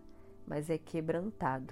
mas 0.47 0.67
é 0.67 0.79
quebrantado. 0.79 1.71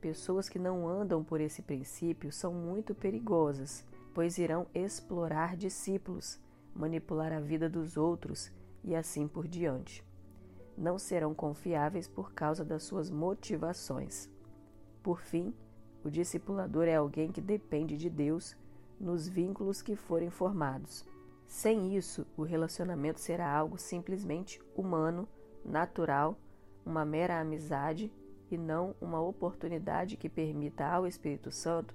Pessoas 0.00 0.48
que 0.48 0.60
não 0.60 0.86
andam 0.86 1.24
por 1.24 1.40
esse 1.40 1.62
princípio 1.62 2.30
são 2.30 2.54
muito 2.54 2.94
perigosas, 2.94 3.84
pois 4.14 4.38
irão 4.38 4.68
explorar 4.72 5.56
discípulos, 5.56 6.38
manipular 6.72 7.32
a 7.32 7.40
vida 7.40 7.68
dos 7.68 7.96
outros 7.96 8.52
e 8.84 8.94
assim 8.94 9.26
por 9.26 9.48
diante 9.48 10.06
não 10.78 10.98
serão 10.98 11.34
confiáveis 11.34 12.06
por 12.06 12.32
causa 12.32 12.64
das 12.64 12.84
suas 12.84 13.10
motivações. 13.10 14.30
Por 15.02 15.20
fim, 15.20 15.52
o 16.04 16.10
discipulador 16.10 16.84
é 16.84 16.94
alguém 16.94 17.32
que 17.32 17.40
depende 17.40 17.96
de 17.96 18.08
Deus 18.08 18.56
nos 19.00 19.28
vínculos 19.28 19.82
que 19.82 19.96
forem 19.96 20.30
formados. 20.30 21.04
Sem 21.46 21.96
isso, 21.96 22.26
o 22.36 22.42
relacionamento 22.42 23.18
será 23.18 23.50
algo 23.50 23.76
simplesmente 23.76 24.60
humano, 24.76 25.28
natural, 25.64 26.38
uma 26.86 27.04
mera 27.04 27.40
amizade 27.40 28.12
e 28.50 28.56
não 28.56 28.94
uma 29.00 29.20
oportunidade 29.20 30.16
que 30.16 30.28
permita 30.28 30.86
ao 30.86 31.06
Espírito 31.06 31.50
Santo 31.50 31.94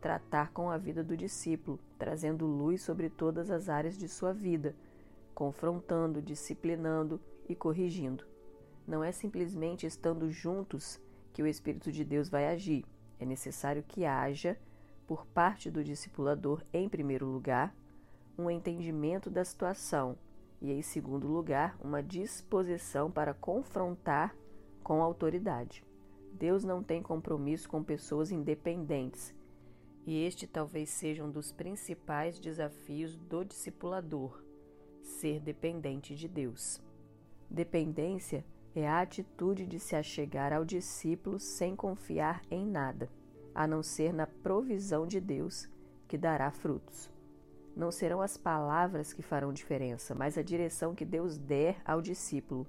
tratar 0.00 0.50
com 0.52 0.70
a 0.70 0.78
vida 0.78 1.04
do 1.04 1.16
discípulo, 1.16 1.78
trazendo 1.98 2.46
luz 2.46 2.82
sobre 2.82 3.10
todas 3.10 3.50
as 3.50 3.68
áreas 3.68 3.98
de 3.98 4.08
sua 4.08 4.32
vida, 4.32 4.74
confrontando, 5.34 6.22
disciplinando, 6.22 7.20
e 7.50 7.54
corrigindo. 7.56 8.24
Não 8.86 9.02
é 9.04 9.12
simplesmente 9.12 9.86
estando 9.86 10.30
juntos 10.30 11.00
que 11.32 11.42
o 11.42 11.46
Espírito 11.46 11.92
de 11.92 12.04
Deus 12.04 12.28
vai 12.28 12.46
agir. 12.46 12.84
É 13.18 13.26
necessário 13.26 13.84
que 13.86 14.04
haja, 14.04 14.58
por 15.06 15.26
parte 15.26 15.70
do 15.70 15.84
discipulador, 15.84 16.62
em 16.72 16.88
primeiro 16.88 17.26
lugar, 17.26 17.74
um 18.38 18.50
entendimento 18.50 19.28
da 19.28 19.44
situação 19.44 20.16
e, 20.60 20.72
em 20.72 20.82
segundo 20.82 21.26
lugar, 21.26 21.76
uma 21.82 22.02
disposição 22.02 23.10
para 23.10 23.34
confrontar 23.34 24.34
com 24.82 25.02
autoridade. 25.02 25.84
Deus 26.32 26.64
não 26.64 26.82
tem 26.82 27.02
compromisso 27.02 27.68
com 27.68 27.82
pessoas 27.82 28.30
independentes, 28.30 29.34
e 30.06 30.24
este 30.24 30.46
talvez 30.46 30.88
seja 30.88 31.24
um 31.24 31.30
dos 31.30 31.52
principais 31.52 32.38
desafios 32.38 33.16
do 33.16 33.44
discipulador: 33.44 34.42
ser 35.02 35.40
dependente 35.40 36.14
de 36.14 36.26
Deus. 36.26 36.80
Dependência 37.50 38.44
é 38.76 38.88
a 38.88 39.00
atitude 39.00 39.66
de 39.66 39.80
se 39.80 39.96
achegar 39.96 40.52
ao 40.52 40.64
discípulo 40.64 41.40
sem 41.40 41.74
confiar 41.74 42.42
em 42.48 42.64
nada, 42.64 43.10
a 43.52 43.66
não 43.66 43.82
ser 43.82 44.12
na 44.12 44.24
provisão 44.24 45.04
de 45.04 45.20
Deus, 45.20 45.68
que 46.06 46.16
dará 46.16 46.52
frutos. 46.52 47.10
Não 47.74 47.90
serão 47.90 48.20
as 48.20 48.36
palavras 48.36 49.12
que 49.12 49.22
farão 49.22 49.52
diferença, 49.52 50.14
mas 50.14 50.38
a 50.38 50.42
direção 50.42 50.94
que 50.94 51.04
Deus 51.04 51.36
der 51.36 51.80
ao 51.84 52.00
discípulo. 52.00 52.66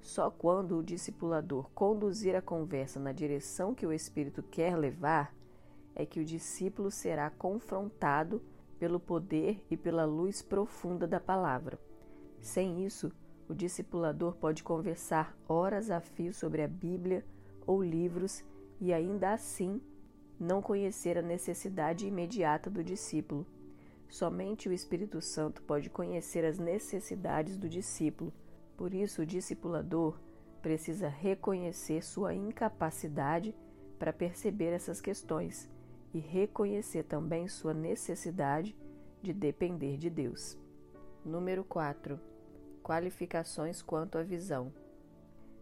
Só 0.00 0.30
quando 0.30 0.78
o 0.78 0.82
discipulador 0.82 1.68
conduzir 1.70 2.36
a 2.36 2.42
conversa 2.42 3.00
na 3.00 3.10
direção 3.10 3.74
que 3.74 3.86
o 3.86 3.92
Espírito 3.92 4.44
quer 4.44 4.76
levar, 4.76 5.34
é 5.94 6.06
que 6.06 6.20
o 6.20 6.24
discípulo 6.24 6.90
será 6.90 7.30
confrontado 7.30 8.40
pelo 8.78 9.00
poder 9.00 9.64
e 9.70 9.76
pela 9.76 10.04
luz 10.04 10.42
profunda 10.42 11.06
da 11.06 11.18
palavra. 11.18 11.80
Sem 12.40 12.84
isso, 12.84 13.10
o 13.48 13.54
discipulador 13.54 14.36
pode 14.36 14.62
conversar 14.62 15.36
horas 15.48 15.90
a 15.90 16.00
fio 16.00 16.32
sobre 16.32 16.62
a 16.62 16.68
Bíblia 16.68 17.24
ou 17.66 17.82
livros 17.82 18.44
e 18.80 18.92
ainda 18.92 19.32
assim 19.32 19.80
não 20.38 20.62
conhecer 20.62 21.18
a 21.18 21.22
necessidade 21.22 22.06
imediata 22.06 22.70
do 22.70 22.82
discípulo. 22.82 23.46
Somente 24.08 24.68
o 24.68 24.72
Espírito 24.72 25.20
Santo 25.20 25.62
pode 25.62 25.90
conhecer 25.90 26.44
as 26.44 26.58
necessidades 26.58 27.56
do 27.56 27.68
discípulo. 27.68 28.32
Por 28.76 28.92
isso, 28.94 29.22
o 29.22 29.26
discipulador 29.26 30.18
precisa 30.60 31.08
reconhecer 31.08 32.02
sua 32.02 32.34
incapacidade 32.34 33.54
para 33.98 34.12
perceber 34.12 34.72
essas 34.72 35.00
questões 35.00 35.70
e 36.12 36.18
reconhecer 36.18 37.04
também 37.04 37.48
sua 37.48 37.74
necessidade 37.74 38.76
de 39.22 39.32
depender 39.32 39.96
de 39.96 40.10
Deus. 40.10 40.58
Número 41.24 41.64
4 41.64 42.33
qualificações 42.84 43.80
quanto 43.80 44.18
à 44.18 44.22
visão. 44.22 44.70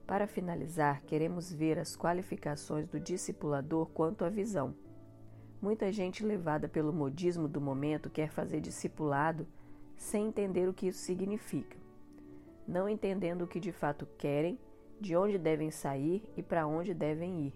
Para 0.04 0.26
finalizar, 0.26 1.02
queremos 1.02 1.52
ver 1.52 1.78
as 1.78 1.96
qualificações 1.96 2.88
do 2.88 2.98
discipulador 2.98 3.86
quanto 3.86 4.24
à 4.24 4.28
visão. 4.28 4.74
Muita 5.60 5.92
gente 5.92 6.26
levada 6.26 6.68
pelo 6.68 6.92
modismo 6.92 7.46
do 7.46 7.60
momento 7.60 8.10
quer 8.10 8.28
fazer 8.28 8.60
discipulado 8.60 9.46
sem 9.96 10.26
entender 10.26 10.68
o 10.68 10.74
que 10.74 10.88
isso 10.88 10.98
significa, 10.98 11.76
não 12.66 12.88
entendendo 12.88 13.42
o 13.42 13.46
que 13.46 13.60
de 13.60 13.70
fato 13.70 14.04
querem, 14.18 14.58
de 15.00 15.16
onde 15.16 15.38
devem 15.38 15.70
sair 15.70 16.24
e 16.36 16.42
para 16.42 16.66
onde 16.66 16.92
devem 16.92 17.46
ir. 17.46 17.54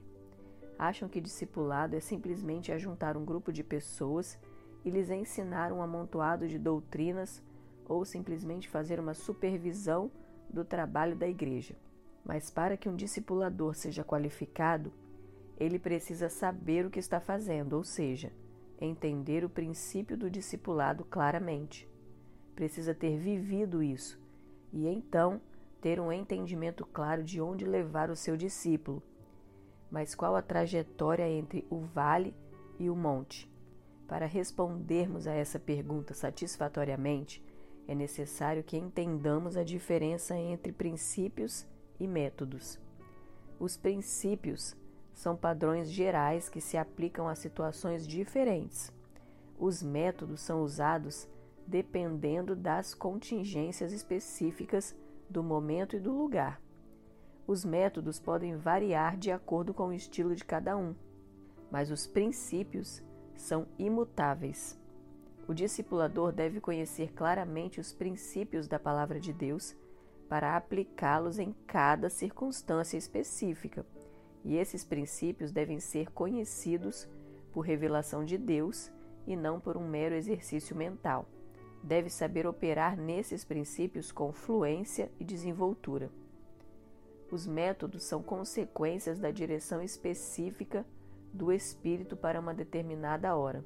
Acham 0.78 1.08
que 1.08 1.20
discipulado 1.20 1.96
é 1.96 2.00
simplesmente 2.00 2.70
ajuntar 2.70 3.16
um 3.16 3.24
grupo 3.24 3.52
de 3.52 3.64
pessoas 3.64 4.38
e 4.84 4.90
lhes 4.90 5.10
ensinar 5.10 5.72
um 5.72 5.82
amontoado 5.82 6.46
de 6.46 6.56
doutrinas 6.56 7.42
ou 7.88 8.04
simplesmente 8.04 8.68
fazer 8.68 9.00
uma 9.00 9.14
supervisão 9.14 10.10
do 10.48 10.64
trabalho 10.64 11.16
da 11.16 11.28
igreja. 11.28 11.76
Mas 12.24 12.50
para 12.50 12.76
que 12.76 12.88
um 12.88 12.96
discipulador 12.96 13.74
seja 13.74 14.04
qualificado, 14.04 14.92
ele 15.58 15.78
precisa 15.78 16.28
saber 16.28 16.84
o 16.84 16.90
que 16.90 16.98
está 16.98 17.20
fazendo, 17.20 17.74
ou 17.74 17.84
seja, 17.84 18.32
entender 18.80 19.44
o 19.44 19.50
princípio 19.50 20.16
do 20.16 20.30
discipulado 20.30 21.04
claramente. 21.04 21.88
Precisa 22.54 22.94
ter 22.94 23.18
vivido 23.18 23.82
isso 23.82 24.20
e 24.72 24.86
então 24.86 25.40
ter 25.80 26.00
um 26.00 26.12
entendimento 26.12 26.84
claro 26.84 27.22
de 27.22 27.40
onde 27.40 27.64
levar 27.64 28.10
o 28.10 28.16
seu 28.16 28.36
discípulo. 28.36 29.02
Mas 29.90 30.14
qual 30.14 30.34
a 30.34 30.42
trajetória 30.42 31.28
entre 31.28 31.66
o 31.70 31.80
vale 31.80 32.34
e 32.78 32.90
o 32.90 32.96
monte? 32.96 33.50
Para 34.08 34.26
respondermos 34.26 35.26
a 35.26 35.32
essa 35.32 35.58
pergunta 35.58 36.12
satisfatoriamente, 36.12 37.42
é 37.88 37.94
necessário 37.94 38.64
que 38.64 38.76
entendamos 38.76 39.56
a 39.56 39.62
diferença 39.62 40.36
entre 40.36 40.72
princípios 40.72 41.66
e 41.98 42.06
métodos. 42.06 42.78
Os 43.58 43.76
princípios 43.76 44.76
são 45.14 45.36
padrões 45.36 45.90
gerais 45.90 46.48
que 46.48 46.60
se 46.60 46.76
aplicam 46.76 47.28
a 47.28 47.34
situações 47.34 48.06
diferentes. 48.06 48.92
Os 49.58 49.82
métodos 49.82 50.40
são 50.40 50.62
usados 50.62 51.28
dependendo 51.66 52.54
das 52.54 52.94
contingências 52.94 53.92
específicas 53.92 54.94
do 55.28 55.42
momento 55.42 55.96
e 55.96 56.00
do 56.00 56.12
lugar. 56.12 56.60
Os 57.46 57.64
métodos 57.64 58.18
podem 58.18 58.56
variar 58.56 59.16
de 59.16 59.30
acordo 59.30 59.72
com 59.72 59.88
o 59.88 59.92
estilo 59.92 60.34
de 60.34 60.44
cada 60.44 60.76
um, 60.76 60.94
mas 61.70 61.90
os 61.90 62.06
princípios 62.06 63.02
são 63.34 63.66
imutáveis. 63.78 64.78
O 65.48 65.54
discipulador 65.54 66.32
deve 66.32 66.60
conhecer 66.60 67.12
claramente 67.12 67.80
os 67.80 67.92
princípios 67.92 68.66
da 68.66 68.78
palavra 68.78 69.20
de 69.20 69.32
Deus 69.32 69.76
para 70.28 70.56
aplicá-los 70.56 71.38
em 71.38 71.54
cada 71.66 72.10
circunstância 72.10 72.96
específica, 72.96 73.86
e 74.44 74.56
esses 74.56 74.84
princípios 74.84 75.52
devem 75.52 75.78
ser 75.78 76.10
conhecidos 76.10 77.08
por 77.52 77.60
revelação 77.60 78.24
de 78.24 78.36
Deus 78.36 78.90
e 79.24 79.36
não 79.36 79.60
por 79.60 79.76
um 79.76 79.86
mero 79.86 80.16
exercício 80.16 80.74
mental. 80.74 81.28
Deve 81.80 82.10
saber 82.10 82.44
operar 82.44 82.96
nesses 82.96 83.44
princípios 83.44 84.10
com 84.10 84.32
fluência 84.32 85.12
e 85.20 85.24
desenvoltura. 85.24 86.10
Os 87.30 87.46
métodos 87.46 88.04
são 88.04 88.20
consequências 88.20 89.20
da 89.20 89.30
direção 89.30 89.80
específica 89.80 90.84
do 91.32 91.52
Espírito 91.52 92.16
para 92.16 92.40
uma 92.40 92.54
determinada 92.54 93.36
hora. 93.36 93.64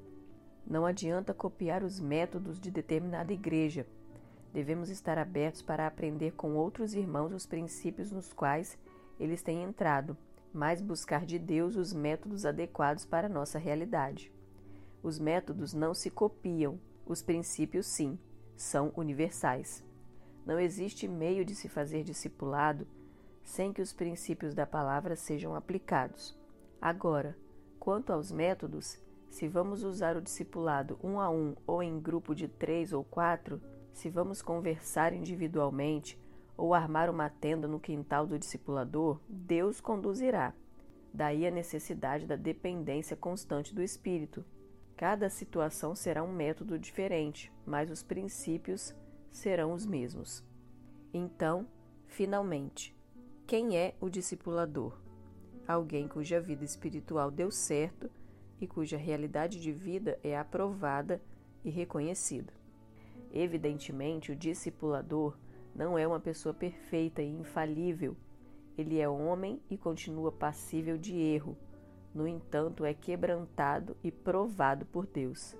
Não 0.66 0.86
adianta 0.86 1.34
copiar 1.34 1.82
os 1.82 1.98
métodos 1.98 2.60
de 2.60 2.70
determinada 2.70 3.32
igreja. 3.32 3.86
Devemos 4.52 4.88
estar 4.88 5.18
abertos 5.18 5.62
para 5.62 5.86
aprender 5.86 6.32
com 6.32 6.54
outros 6.54 6.94
irmãos 6.94 7.32
os 7.32 7.46
princípios 7.46 8.10
nos 8.10 8.32
quais 8.32 8.78
eles 9.18 9.42
têm 9.42 9.62
entrado, 9.62 10.16
mas 10.52 10.80
buscar 10.80 11.24
de 11.24 11.38
Deus 11.38 11.76
os 11.76 11.92
métodos 11.92 12.44
adequados 12.44 13.04
para 13.04 13.26
a 13.26 13.30
nossa 13.30 13.58
realidade. 13.58 14.32
Os 15.02 15.18
métodos 15.18 15.72
não 15.72 15.94
se 15.94 16.10
copiam, 16.10 16.78
os 17.06 17.22
princípios 17.22 17.86
sim, 17.86 18.18
são 18.56 18.92
universais. 18.96 19.84
Não 20.44 20.58
existe 20.58 21.06
meio 21.06 21.44
de 21.44 21.54
se 21.54 21.68
fazer 21.68 22.02
discipulado 22.02 22.86
sem 23.42 23.72
que 23.72 23.82
os 23.82 23.92
princípios 23.92 24.54
da 24.54 24.66
palavra 24.66 25.16
sejam 25.16 25.54
aplicados. 25.54 26.36
Agora, 26.80 27.36
quanto 27.78 28.12
aos 28.12 28.30
métodos, 28.30 28.98
se 29.30 29.46
vamos 29.46 29.84
usar 29.84 30.16
o 30.16 30.20
discipulado 30.20 30.98
um 31.02 31.20
a 31.20 31.30
um 31.30 31.54
ou 31.66 31.82
em 31.82 31.98
grupo 32.00 32.34
de 32.34 32.48
três 32.48 32.92
ou 32.92 33.04
quatro, 33.04 33.62
se 33.92 34.10
vamos 34.10 34.42
conversar 34.42 35.12
individualmente 35.12 36.18
ou 36.56 36.74
armar 36.74 37.08
uma 37.08 37.30
tenda 37.30 37.66
no 37.66 37.80
quintal 37.80 38.26
do 38.26 38.38
discipulador, 38.38 39.20
Deus 39.28 39.80
conduzirá. 39.80 40.52
Daí 41.14 41.46
a 41.46 41.50
necessidade 41.50 42.26
da 42.26 42.36
dependência 42.36 43.16
constante 43.16 43.74
do 43.74 43.82
Espírito. 43.82 44.44
Cada 44.96 45.30
situação 45.30 45.94
será 45.94 46.22
um 46.22 46.32
método 46.32 46.78
diferente, 46.78 47.52
mas 47.64 47.90
os 47.90 48.02
princípios 48.02 48.94
serão 49.30 49.72
os 49.72 49.86
mesmos. 49.86 50.44
Então, 51.14 51.66
finalmente, 52.06 52.94
quem 53.46 53.76
é 53.76 53.94
o 54.00 54.10
discipulador? 54.10 55.00
Alguém 55.66 56.06
cuja 56.06 56.40
vida 56.40 56.64
espiritual 56.64 57.30
deu 57.30 57.50
certo 57.50 58.10
e 58.60 58.66
cuja 58.66 58.96
realidade 58.96 59.60
de 59.60 59.72
vida 59.72 60.18
é 60.22 60.36
aprovada 60.36 61.20
e 61.64 61.70
reconhecida. 61.70 62.52
Evidentemente, 63.32 64.32
o 64.32 64.36
discipulador 64.36 65.36
não 65.74 65.96
é 65.96 66.06
uma 66.06 66.20
pessoa 66.20 66.52
perfeita 66.52 67.22
e 67.22 67.28
infalível. 67.28 68.16
Ele 68.76 68.98
é 68.98 69.08
homem 69.08 69.60
e 69.70 69.76
continua 69.76 70.32
passível 70.32 70.98
de 70.98 71.16
erro. 71.16 71.56
No 72.14 72.26
entanto, 72.26 72.84
é 72.84 72.92
quebrantado 72.92 73.96
e 74.02 74.10
provado 74.10 74.84
por 74.86 75.06
Deus. 75.06 75.56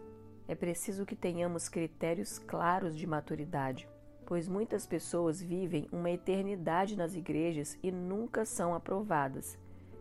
É 0.49 0.55
preciso 0.55 1.07
que 1.07 1.15
tenhamos 1.15 1.69
critérios 1.69 2.39
claros 2.39 2.97
de 2.97 3.07
maturidade, 3.07 3.89
pois 4.27 4.49
muitas 4.49 4.85
pessoas 4.85 5.41
vivem 5.41 5.87
uma 5.93 6.11
eternidade 6.11 6.97
nas 6.97 7.15
igrejas 7.15 7.79
e 7.83 7.93
nunca 7.93 8.45
são 8.45 8.75
aprovadas, 8.75 9.57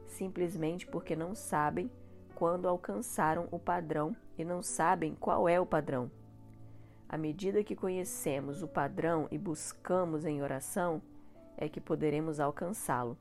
simplesmente 0.07 0.87
porque 0.87 1.15
não 1.15 1.35
sabem 1.35 1.91
quando 2.39 2.69
alcançaram 2.69 3.49
o 3.51 3.59
padrão 3.59 4.15
e 4.37 4.45
não 4.45 4.63
sabem 4.63 5.13
qual 5.13 5.49
é 5.49 5.59
o 5.59 5.65
padrão. 5.65 6.09
À 7.09 7.17
medida 7.17 7.65
que 7.65 7.75
conhecemos 7.75 8.63
o 8.63 8.67
padrão 8.67 9.27
e 9.29 9.37
buscamos 9.37 10.23
em 10.23 10.41
oração, 10.41 11.01
é 11.57 11.67
que 11.67 11.81
poderemos 11.81 12.39
alcançá-lo. 12.39 13.17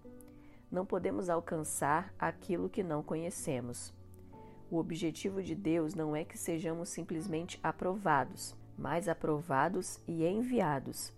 Não 0.70 0.86
podemos 0.86 1.28
alcançar 1.28 2.14
aquilo 2.16 2.68
que 2.68 2.84
não 2.84 3.02
conhecemos. 3.02 3.92
O 4.70 4.76
objetivo 4.76 5.42
de 5.42 5.56
Deus 5.56 5.96
não 5.96 6.14
é 6.14 6.24
que 6.24 6.38
sejamos 6.38 6.88
simplesmente 6.88 7.58
aprovados, 7.60 8.54
mas 8.78 9.08
aprovados 9.08 9.98
e 10.06 10.24
enviados. 10.24 11.12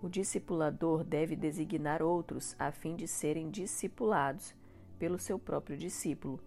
O 0.00 0.08
discipulador 0.08 1.04
deve 1.04 1.36
designar 1.36 2.00
outros 2.00 2.56
a 2.58 2.72
fim 2.72 2.96
de 2.96 3.06
serem 3.06 3.50
discipulados 3.50 4.54
pelo 4.98 5.18
seu 5.18 5.38
próprio 5.38 5.76
discípulo. 5.76 6.40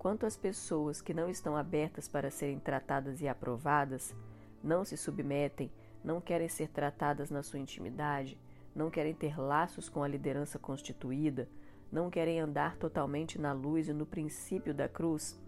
Quanto 0.00 0.24
às 0.24 0.34
pessoas 0.34 1.02
que 1.02 1.12
não 1.12 1.28
estão 1.28 1.54
abertas 1.54 2.08
para 2.08 2.30
serem 2.30 2.58
tratadas 2.58 3.20
e 3.20 3.28
aprovadas, 3.28 4.16
não 4.64 4.82
se 4.82 4.96
submetem, 4.96 5.70
não 6.02 6.22
querem 6.22 6.48
ser 6.48 6.70
tratadas 6.70 7.30
na 7.30 7.42
sua 7.42 7.58
intimidade, 7.58 8.40
não 8.74 8.88
querem 8.88 9.12
ter 9.12 9.38
laços 9.38 9.90
com 9.90 10.02
a 10.02 10.08
liderança 10.08 10.58
constituída, 10.58 11.46
não 11.92 12.08
querem 12.08 12.40
andar 12.40 12.78
totalmente 12.78 13.38
na 13.38 13.52
luz 13.52 13.90
e 13.90 13.92
no 13.92 14.06
princípio 14.06 14.72
da 14.72 14.88
cruz, 14.88 15.38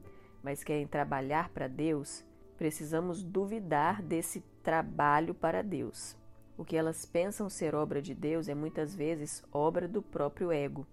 mas 0.43 0.63
querem 0.63 0.87
trabalhar 0.87 1.49
para 1.49 1.67
Deus, 1.67 2.23
precisamos 2.59 3.23
duvidar 3.23 4.03
desse 4.03 4.43
trabalho 4.63 5.33
para 5.33 5.63
Deus. 5.63 6.15
O 6.59 6.65
que 6.65 6.77
elas 6.77 7.07
pensam 7.07 7.49
ser 7.49 7.75
obra 7.75 8.03
de 8.03 8.15
Deus 8.15 8.51
é 8.51 8.55
muitas 8.55 8.95
vezes 8.95 9.43
obra 9.51 9.89
do 9.89 10.03
próprio 10.03 10.53
ego. 10.53 10.87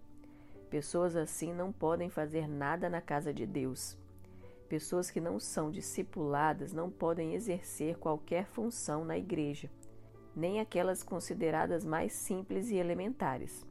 Pessoas 0.69 1.15
assim 1.15 1.51
não 1.51 1.71
podem 1.71 2.11
fazer 2.11 2.47
nada 2.47 2.87
na 2.87 3.01
casa 3.01 3.33
de 3.33 3.43
Deus. 3.43 3.97
Pessoas 4.67 5.09
que 5.09 5.19
não 5.19 5.39
são 5.39 5.71
discipuladas 5.71 6.71
não 6.71 6.91
podem 6.91 7.33
exercer 7.33 7.97
qualquer 7.97 8.45
função 8.45 9.03
na 9.03 9.17
igreja, 9.17 9.67
nem 10.35 10.59
aquelas 10.59 11.01
consideradas 11.01 11.83
mais 11.83 12.13
simples 12.13 12.69
e 12.69 12.75
elementares. 12.75 13.65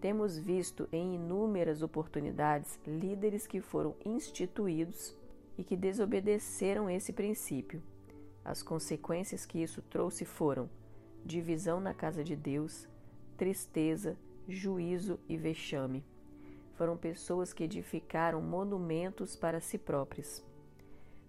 Temos 0.00 0.38
visto 0.38 0.88
em 0.90 1.14
inúmeras 1.14 1.82
oportunidades 1.82 2.80
líderes 2.86 3.46
que 3.46 3.60
foram 3.60 3.94
instituídos 4.02 5.14
e 5.58 5.62
que 5.62 5.76
desobedeceram 5.76 6.88
esse 6.88 7.12
princípio. 7.12 7.82
As 8.42 8.62
consequências 8.62 9.44
que 9.44 9.62
isso 9.62 9.82
trouxe 9.82 10.24
foram 10.24 10.70
divisão 11.22 11.80
na 11.80 11.92
casa 11.92 12.24
de 12.24 12.34
Deus, 12.34 12.88
tristeza, 13.36 14.16
juízo 14.48 15.18
e 15.28 15.36
vexame 15.36 16.02
foram 16.76 16.96
pessoas 16.96 17.52
que 17.52 17.64
edificaram 17.64 18.40
monumentos 18.40 19.36
para 19.36 19.60
si 19.60 19.78
próprias. 19.78 20.44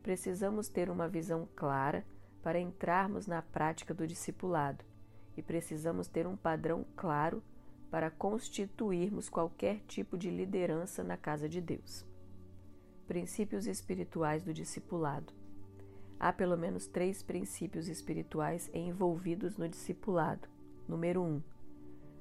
Precisamos 0.01 0.67
ter 0.67 0.89
uma 0.89 1.07
visão 1.07 1.47
clara 1.55 2.05
para 2.43 2.59
entrarmos 2.59 3.25
na 3.25 3.41
prática 3.41 3.93
do 3.93 4.05
discipulado 4.05 4.83
e 5.35 5.41
precisamos 5.41 6.07
ter 6.07 6.27
um 6.27 6.35
padrão 6.35 6.85
claro 6.95 7.41
para 7.89 8.11
constituirmos 8.11 9.29
qualquer 9.29 9.79
tipo 9.87 10.17
de 10.17 10.29
liderança 10.29 11.03
na 11.03 11.17
casa 11.17 11.47
de 11.47 11.61
Deus. 11.61 12.05
Princípios 13.07 13.67
espirituais 13.67 14.43
do 14.43 14.53
discipulado. 14.53 15.33
Há 16.19 16.31
pelo 16.33 16.57
menos 16.57 16.87
três 16.87 17.21
princípios 17.21 17.87
espirituais 17.87 18.69
envolvidos 18.73 19.57
no 19.57 19.67
discipulado. 19.67 20.47
Número 20.87 21.21
1. 21.21 21.25
Um, 21.25 21.41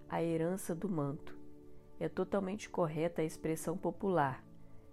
a 0.08 0.22
herança 0.22 0.74
do 0.74 0.88
manto. 0.88 1.43
É 1.98 2.08
totalmente 2.08 2.68
correta 2.68 3.22
a 3.22 3.24
expressão 3.24 3.76
popular: 3.76 4.44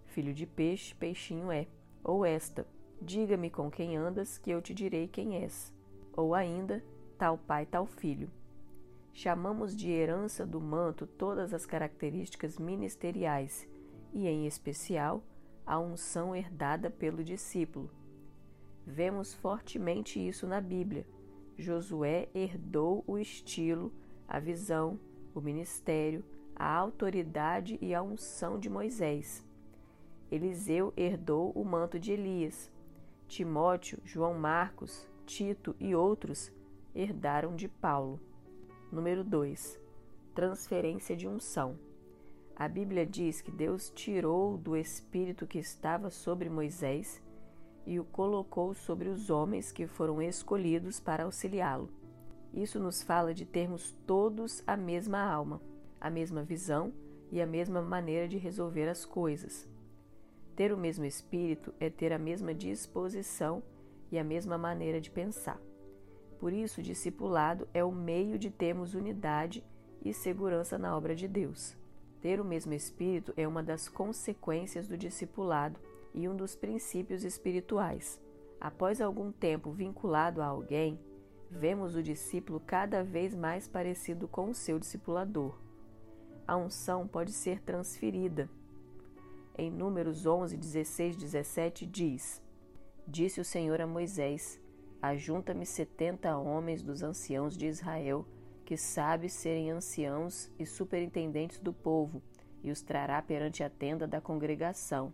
filho 0.05 0.33
de 0.33 0.45
peixe, 0.45 0.95
peixinho 0.95 1.51
é. 1.51 1.67
Ou 2.03 2.25
esta: 2.25 2.65
diga-me 3.01 3.49
com 3.49 3.69
quem 3.71 3.97
andas, 3.97 4.37
que 4.37 4.51
eu 4.51 4.61
te 4.61 4.73
direi 4.73 5.07
quem 5.07 5.37
és. 5.37 5.73
Ou 6.13 6.35
ainda: 6.35 6.83
tal 7.17 7.37
pai, 7.37 7.65
tal 7.65 7.85
filho. 7.85 8.29
Chamamos 9.13 9.75
de 9.75 9.91
herança 9.91 10.45
do 10.45 10.61
manto 10.61 11.05
todas 11.05 11.53
as 11.53 11.65
características 11.65 12.57
ministeriais 12.57 13.67
e, 14.13 14.27
em 14.27 14.47
especial, 14.47 15.23
a 15.65 15.79
unção 15.79 16.35
herdada 16.35 16.89
pelo 16.89 17.23
discípulo. 17.23 17.89
Vemos 18.85 19.33
fortemente 19.33 20.25
isso 20.25 20.47
na 20.47 20.61
Bíblia. 20.61 21.05
Josué 21.57 22.29
herdou 22.33 23.03
o 23.05 23.17
estilo, 23.17 23.93
a 24.27 24.39
visão, 24.39 24.99
o 25.35 25.41
ministério, 25.41 26.23
a 26.61 26.75
autoridade 26.75 27.79
e 27.81 27.95
a 27.95 28.03
unção 28.03 28.59
de 28.59 28.69
Moisés. 28.69 29.43
Eliseu 30.31 30.93
herdou 30.95 31.51
o 31.55 31.65
manto 31.65 31.99
de 31.99 32.11
Elias. 32.11 32.71
Timóteo, 33.27 33.99
João 34.05 34.35
Marcos, 34.35 35.09
Tito 35.25 35.75
e 35.79 35.95
outros 35.95 36.51
herdaram 36.93 37.55
de 37.55 37.67
Paulo. 37.67 38.19
Número 38.91 39.23
2. 39.23 39.81
Transferência 40.35 41.17
de 41.17 41.27
unção. 41.27 41.79
A 42.55 42.67
Bíblia 42.67 43.07
diz 43.07 43.41
que 43.41 43.49
Deus 43.49 43.89
tirou 43.89 44.55
do 44.55 44.77
espírito 44.77 45.47
que 45.47 45.57
estava 45.57 46.11
sobre 46.11 46.47
Moisés 46.47 47.19
e 47.87 47.99
o 47.99 48.05
colocou 48.05 48.75
sobre 48.75 49.09
os 49.09 49.31
homens 49.31 49.71
que 49.71 49.87
foram 49.87 50.21
escolhidos 50.21 50.99
para 50.99 51.23
auxiliá-lo. 51.23 51.89
Isso 52.53 52.79
nos 52.79 53.01
fala 53.01 53.33
de 53.33 53.45
termos 53.47 53.97
todos 54.05 54.61
a 54.67 54.77
mesma 54.77 55.23
alma, 55.23 55.59
a 56.01 56.09
mesma 56.09 56.43
visão 56.43 56.91
e 57.31 57.39
a 57.39 57.45
mesma 57.45 57.81
maneira 57.81 58.27
de 58.27 58.37
resolver 58.37 58.89
as 58.89 59.05
coisas. 59.05 59.69
Ter 60.55 60.73
o 60.73 60.77
mesmo 60.77 61.05
espírito 61.05 61.73
é 61.79 61.89
ter 61.89 62.11
a 62.11 62.19
mesma 62.19 62.53
disposição 62.53 63.63
e 64.11 64.19
a 64.19 64.23
mesma 64.23 64.57
maneira 64.57 64.99
de 64.99 65.09
pensar. 65.09 65.61
Por 66.39 66.51
isso, 66.51 66.81
discipulado 66.81 67.67
é 67.73 67.83
o 67.83 67.91
meio 67.91 68.37
de 68.37 68.49
termos 68.49 68.93
unidade 68.95 69.63
e 70.03 70.11
segurança 70.11 70.77
na 70.77 70.97
obra 70.97 71.15
de 71.15 71.27
Deus. 71.27 71.77
Ter 72.19 72.41
o 72.41 72.45
mesmo 72.45 72.73
espírito 72.73 73.33
é 73.37 73.47
uma 73.47 73.63
das 73.63 73.87
consequências 73.87 74.87
do 74.87 74.97
discipulado 74.97 75.79
e 76.13 76.27
um 76.27 76.35
dos 76.35 76.55
princípios 76.55 77.23
espirituais. 77.23 78.19
Após 78.59 79.01
algum 79.01 79.31
tempo 79.31 79.71
vinculado 79.71 80.41
a 80.41 80.45
alguém, 80.45 80.99
vemos 81.49 81.95
o 81.95 82.03
discípulo 82.03 82.59
cada 82.59 83.03
vez 83.03 83.33
mais 83.33 83.67
parecido 83.67 84.27
com 84.27 84.49
o 84.49 84.53
seu 84.53 84.77
discipulador. 84.77 85.57
A 86.47 86.57
unção 86.57 87.07
pode 87.07 87.31
ser 87.31 87.61
transferida. 87.61 88.49
Em 89.57 89.69
Números 89.69 90.25
11, 90.25 90.57
16, 90.57 91.15
17 91.15 91.85
diz: 91.85 92.41
Disse 93.07 93.39
o 93.39 93.45
Senhor 93.45 93.79
a 93.79 93.87
Moisés: 93.87 94.59
Ajunta-me 95.01 95.65
setenta 95.65 96.37
homens 96.37 96.81
dos 96.81 97.03
anciãos 97.03 97.55
de 97.55 97.67
Israel, 97.67 98.25
que 98.65 98.75
sabe 98.77 99.29
serem 99.29 99.71
anciãos 99.71 100.51
e 100.57 100.65
superintendentes 100.65 101.59
do 101.59 101.73
povo, 101.73 102.21
e 102.63 102.71
os 102.71 102.81
trará 102.81 103.21
perante 103.21 103.63
a 103.63 103.69
tenda 103.69 104.07
da 104.07 104.21
congregação 104.21 105.13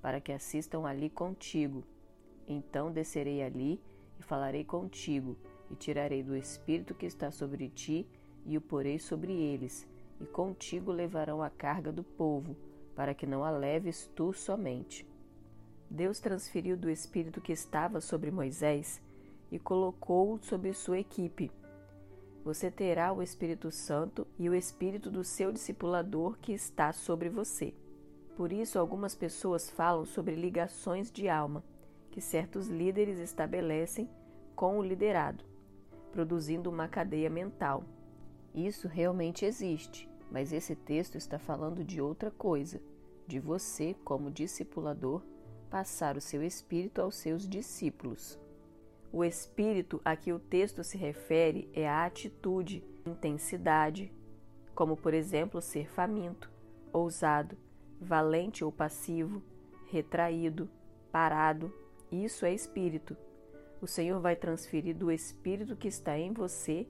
para 0.00 0.20
que 0.20 0.32
assistam 0.32 0.86
ali 0.86 1.10
contigo. 1.10 1.84
Então 2.46 2.90
descerei 2.90 3.42
ali 3.42 3.80
e 4.18 4.22
falarei 4.22 4.64
contigo, 4.64 5.36
e 5.70 5.76
tirarei 5.76 6.22
do 6.22 6.36
espírito 6.36 6.94
que 6.94 7.06
está 7.06 7.30
sobre 7.30 7.68
ti 7.68 8.08
e 8.46 8.56
o 8.56 8.60
porei 8.60 8.98
sobre 8.98 9.32
eles, 9.32 9.86
e 10.20 10.26
contigo 10.26 10.92
levarão 10.92 11.42
a 11.42 11.50
carga 11.50 11.92
do 11.92 12.02
povo, 12.02 12.56
para 12.94 13.14
que 13.14 13.26
não 13.26 13.44
a 13.44 13.50
leves 13.50 14.10
tu 14.14 14.32
somente. 14.32 15.06
Deus 15.90 16.20
transferiu 16.20 16.76
do 16.76 16.90
espírito 16.90 17.40
que 17.40 17.52
estava 17.52 18.00
sobre 18.00 18.30
Moisés 18.30 19.00
e 19.50 19.58
colocou-o 19.58 20.38
sobre 20.42 20.72
sua 20.72 20.98
equipe. 20.98 21.50
Você 22.44 22.70
terá 22.70 23.12
o 23.12 23.22
Espírito 23.22 23.70
Santo 23.70 24.26
e 24.38 24.48
o 24.48 24.54
espírito 24.54 25.10
do 25.10 25.24
seu 25.24 25.52
discipulador 25.52 26.38
que 26.38 26.52
está 26.52 26.92
sobre 26.92 27.28
você. 27.28 27.74
Por 28.36 28.52
isso, 28.52 28.78
algumas 28.78 29.14
pessoas 29.14 29.68
falam 29.68 30.04
sobre 30.04 30.34
ligações 30.34 31.10
de 31.10 31.28
alma 31.28 31.64
que 32.10 32.20
certos 32.20 32.68
líderes 32.68 33.18
estabelecem 33.18 34.08
com 34.54 34.78
o 34.78 34.82
liderado, 34.82 35.44
produzindo 36.10 36.70
uma 36.70 36.88
cadeia 36.88 37.30
mental. 37.30 37.84
Isso 38.54 38.88
realmente 38.88 39.44
existe, 39.44 40.07
mas 40.30 40.52
esse 40.52 40.74
texto 40.74 41.16
está 41.16 41.38
falando 41.38 41.84
de 41.84 42.00
outra 42.00 42.30
coisa, 42.30 42.80
de 43.26 43.38
você, 43.38 43.94
como 44.04 44.30
discipulador, 44.30 45.22
passar 45.70 46.16
o 46.16 46.20
seu 46.20 46.42
espírito 46.42 47.00
aos 47.00 47.16
seus 47.16 47.48
discípulos. 47.48 48.38
O 49.12 49.24
espírito 49.24 50.00
a 50.04 50.16
que 50.16 50.32
o 50.32 50.38
texto 50.38 50.84
se 50.84 50.98
refere 50.98 51.68
é 51.72 51.88
a 51.88 52.04
atitude, 52.04 52.84
intensidade, 53.06 54.12
como 54.74 54.96
por 54.96 55.14
exemplo 55.14 55.60
ser 55.60 55.88
faminto, 55.88 56.50
ousado, 56.92 57.56
valente 58.00 58.64
ou 58.64 58.70
passivo, 58.70 59.42
retraído, 59.90 60.68
parado, 61.10 61.72
isso 62.10 62.44
é 62.44 62.52
espírito. 62.52 63.16
O 63.80 63.86
Senhor 63.86 64.20
vai 64.20 64.36
transferir 64.36 64.96
do 64.96 65.10
espírito 65.10 65.76
que 65.76 65.88
está 65.88 66.18
em 66.18 66.32
você 66.32 66.86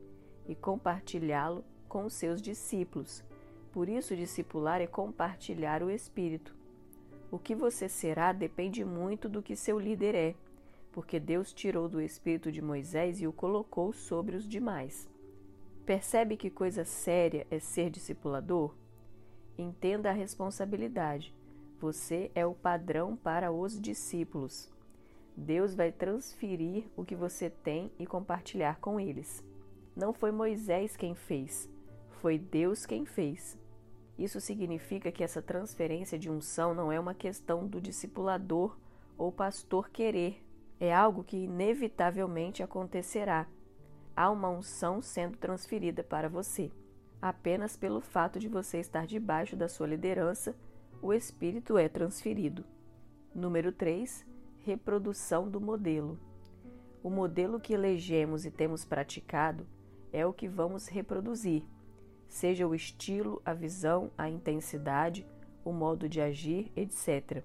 e 0.47 0.55
compartilhá-lo 0.55 1.65
com 1.89 2.05
os 2.05 2.15
seus 2.15 2.41
discípulos. 2.41 3.25
Por 3.73 3.89
isso, 3.89 4.17
discipular 4.17 4.81
é 4.81 4.87
compartilhar 4.87 5.83
o 5.83 5.91
espírito. 5.91 6.55
O 7.31 7.39
que 7.39 7.55
você 7.55 7.89
será 7.89 8.33
depende 8.33 8.85
muito 8.85 9.29
do 9.29 9.43
que 9.43 9.55
seu 9.55 9.79
líder 9.79 10.15
é, 10.15 10.35
porque 10.93 11.21
Deus 11.21 11.53
tirou 11.53 11.89
do 11.89 12.01
espírito 12.01 12.51
de 12.51 12.63
Moisés 12.63 13.21
e 13.21 13.27
o 13.27 13.33
colocou 13.33 13.93
sobre 13.93 14.35
os 14.37 14.49
demais. 14.49 15.09
Percebe 15.85 16.37
que 16.37 16.51
coisa 16.51 16.85
séria 16.85 17.47
é 17.51 17.59
ser 17.59 17.91
discipulador? 17.91 18.75
Entenda 19.57 20.11
a 20.11 20.13
responsabilidade. 20.13 21.35
Você 21.81 22.31
é 22.35 22.45
o 22.45 22.55
padrão 22.55 23.17
para 23.17 23.53
os 23.53 23.81
discípulos. 23.81 24.71
Deus 25.37 25.75
vai 25.75 25.93
transferir 25.93 26.85
o 26.97 27.05
que 27.05 27.15
você 27.15 27.49
tem 27.49 27.93
e 27.99 28.07
compartilhar 28.07 28.81
com 28.81 28.99
eles. 28.99 29.45
Não 29.95 30.13
foi 30.13 30.33
Moisés 30.33 30.97
quem 30.97 31.15
fez, 31.15 31.69
foi 32.21 32.39
Deus 32.39 32.87
quem 32.87 33.05
fez. 33.05 33.59
Isso 34.19 34.41
significa 34.41 35.13
que 35.13 35.23
essa 35.23 35.41
transferência 35.41 36.19
de 36.19 36.31
unção 36.31 36.75
não 36.75 36.91
é 36.91 36.99
uma 36.99 37.15
questão 37.15 37.67
do 37.67 37.81
discipulador 37.81 38.77
ou 39.17 39.31
pastor 39.31 39.91
querer, 39.91 40.43
é 40.81 40.95
algo 40.95 41.25
que 41.25 41.37
inevitavelmente 41.37 42.63
acontecerá. 42.63 43.47
Há 44.15 44.31
uma 44.31 44.51
unção 44.51 45.01
sendo 45.01 45.37
transferida 45.37 46.03
para 46.03 46.29
você. 46.29 46.71
Apenas 47.21 47.77
pelo 47.77 48.01
fato 48.01 48.39
de 48.39 48.49
você 48.49 48.79
estar 48.79 49.07
debaixo 49.07 49.57
da 49.57 49.69
sua 49.69 49.87
liderança, 49.87 50.57
o 51.01 51.13
espírito 51.13 51.79
é 51.79 51.89
transferido. 51.89 52.65
Número 53.35 53.73
3. 53.73 54.27
Reprodução 54.61 55.49
do 55.49 55.61
modelo. 55.61 56.19
O 57.03 57.11
modelo 57.11 57.61
que 57.61 57.73
elegemos 57.73 58.45
e 58.45 58.51
temos 58.51 58.85
praticado 58.85 59.67
é 60.13 60.27
o 60.27 60.33
que 60.33 60.49
vamos 60.49 60.89
reproduzir, 60.89 61.65
seja 62.29 62.69
o 62.69 62.75
estilo, 62.75 63.41
a 63.45 63.53
visão, 63.55 64.11
a 64.17 64.29
intensidade, 64.29 65.27
o 65.65 65.73
modo 65.73 66.09
de 66.09 66.21
agir, 66.21 66.71
etc. 66.77 67.43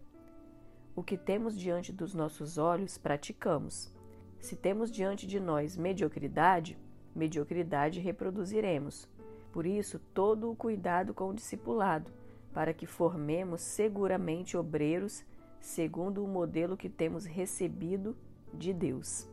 O 0.96 1.02
que 1.02 1.18
temos 1.18 1.58
diante 1.58 1.92
dos 1.92 2.14
nossos 2.14 2.58
olhos, 2.58 2.98
praticamos. 2.98 3.92
Se 4.40 4.56
temos 4.56 4.92
diante 4.92 5.26
de 5.26 5.40
nós 5.40 5.76
mediocridade, 5.76 6.78
mediocridade 7.16 8.00
reproduziremos. 8.00 9.10
Por 9.52 9.66
isso, 9.66 10.00
todo 10.14 10.52
o 10.52 10.56
cuidado 10.56 11.14
com 11.14 11.30
o 11.30 11.34
discipulado, 11.34 12.12
para 12.54 12.74
que 12.74 12.86
formemos 12.86 13.62
seguramente 13.62 14.56
obreiros 14.56 15.24
segundo 15.60 16.24
o 16.24 16.28
modelo 16.28 16.76
que 16.76 16.90
temos 16.90 17.26
recebido 17.26 18.16
de 18.54 18.74
Deus. 18.74 19.33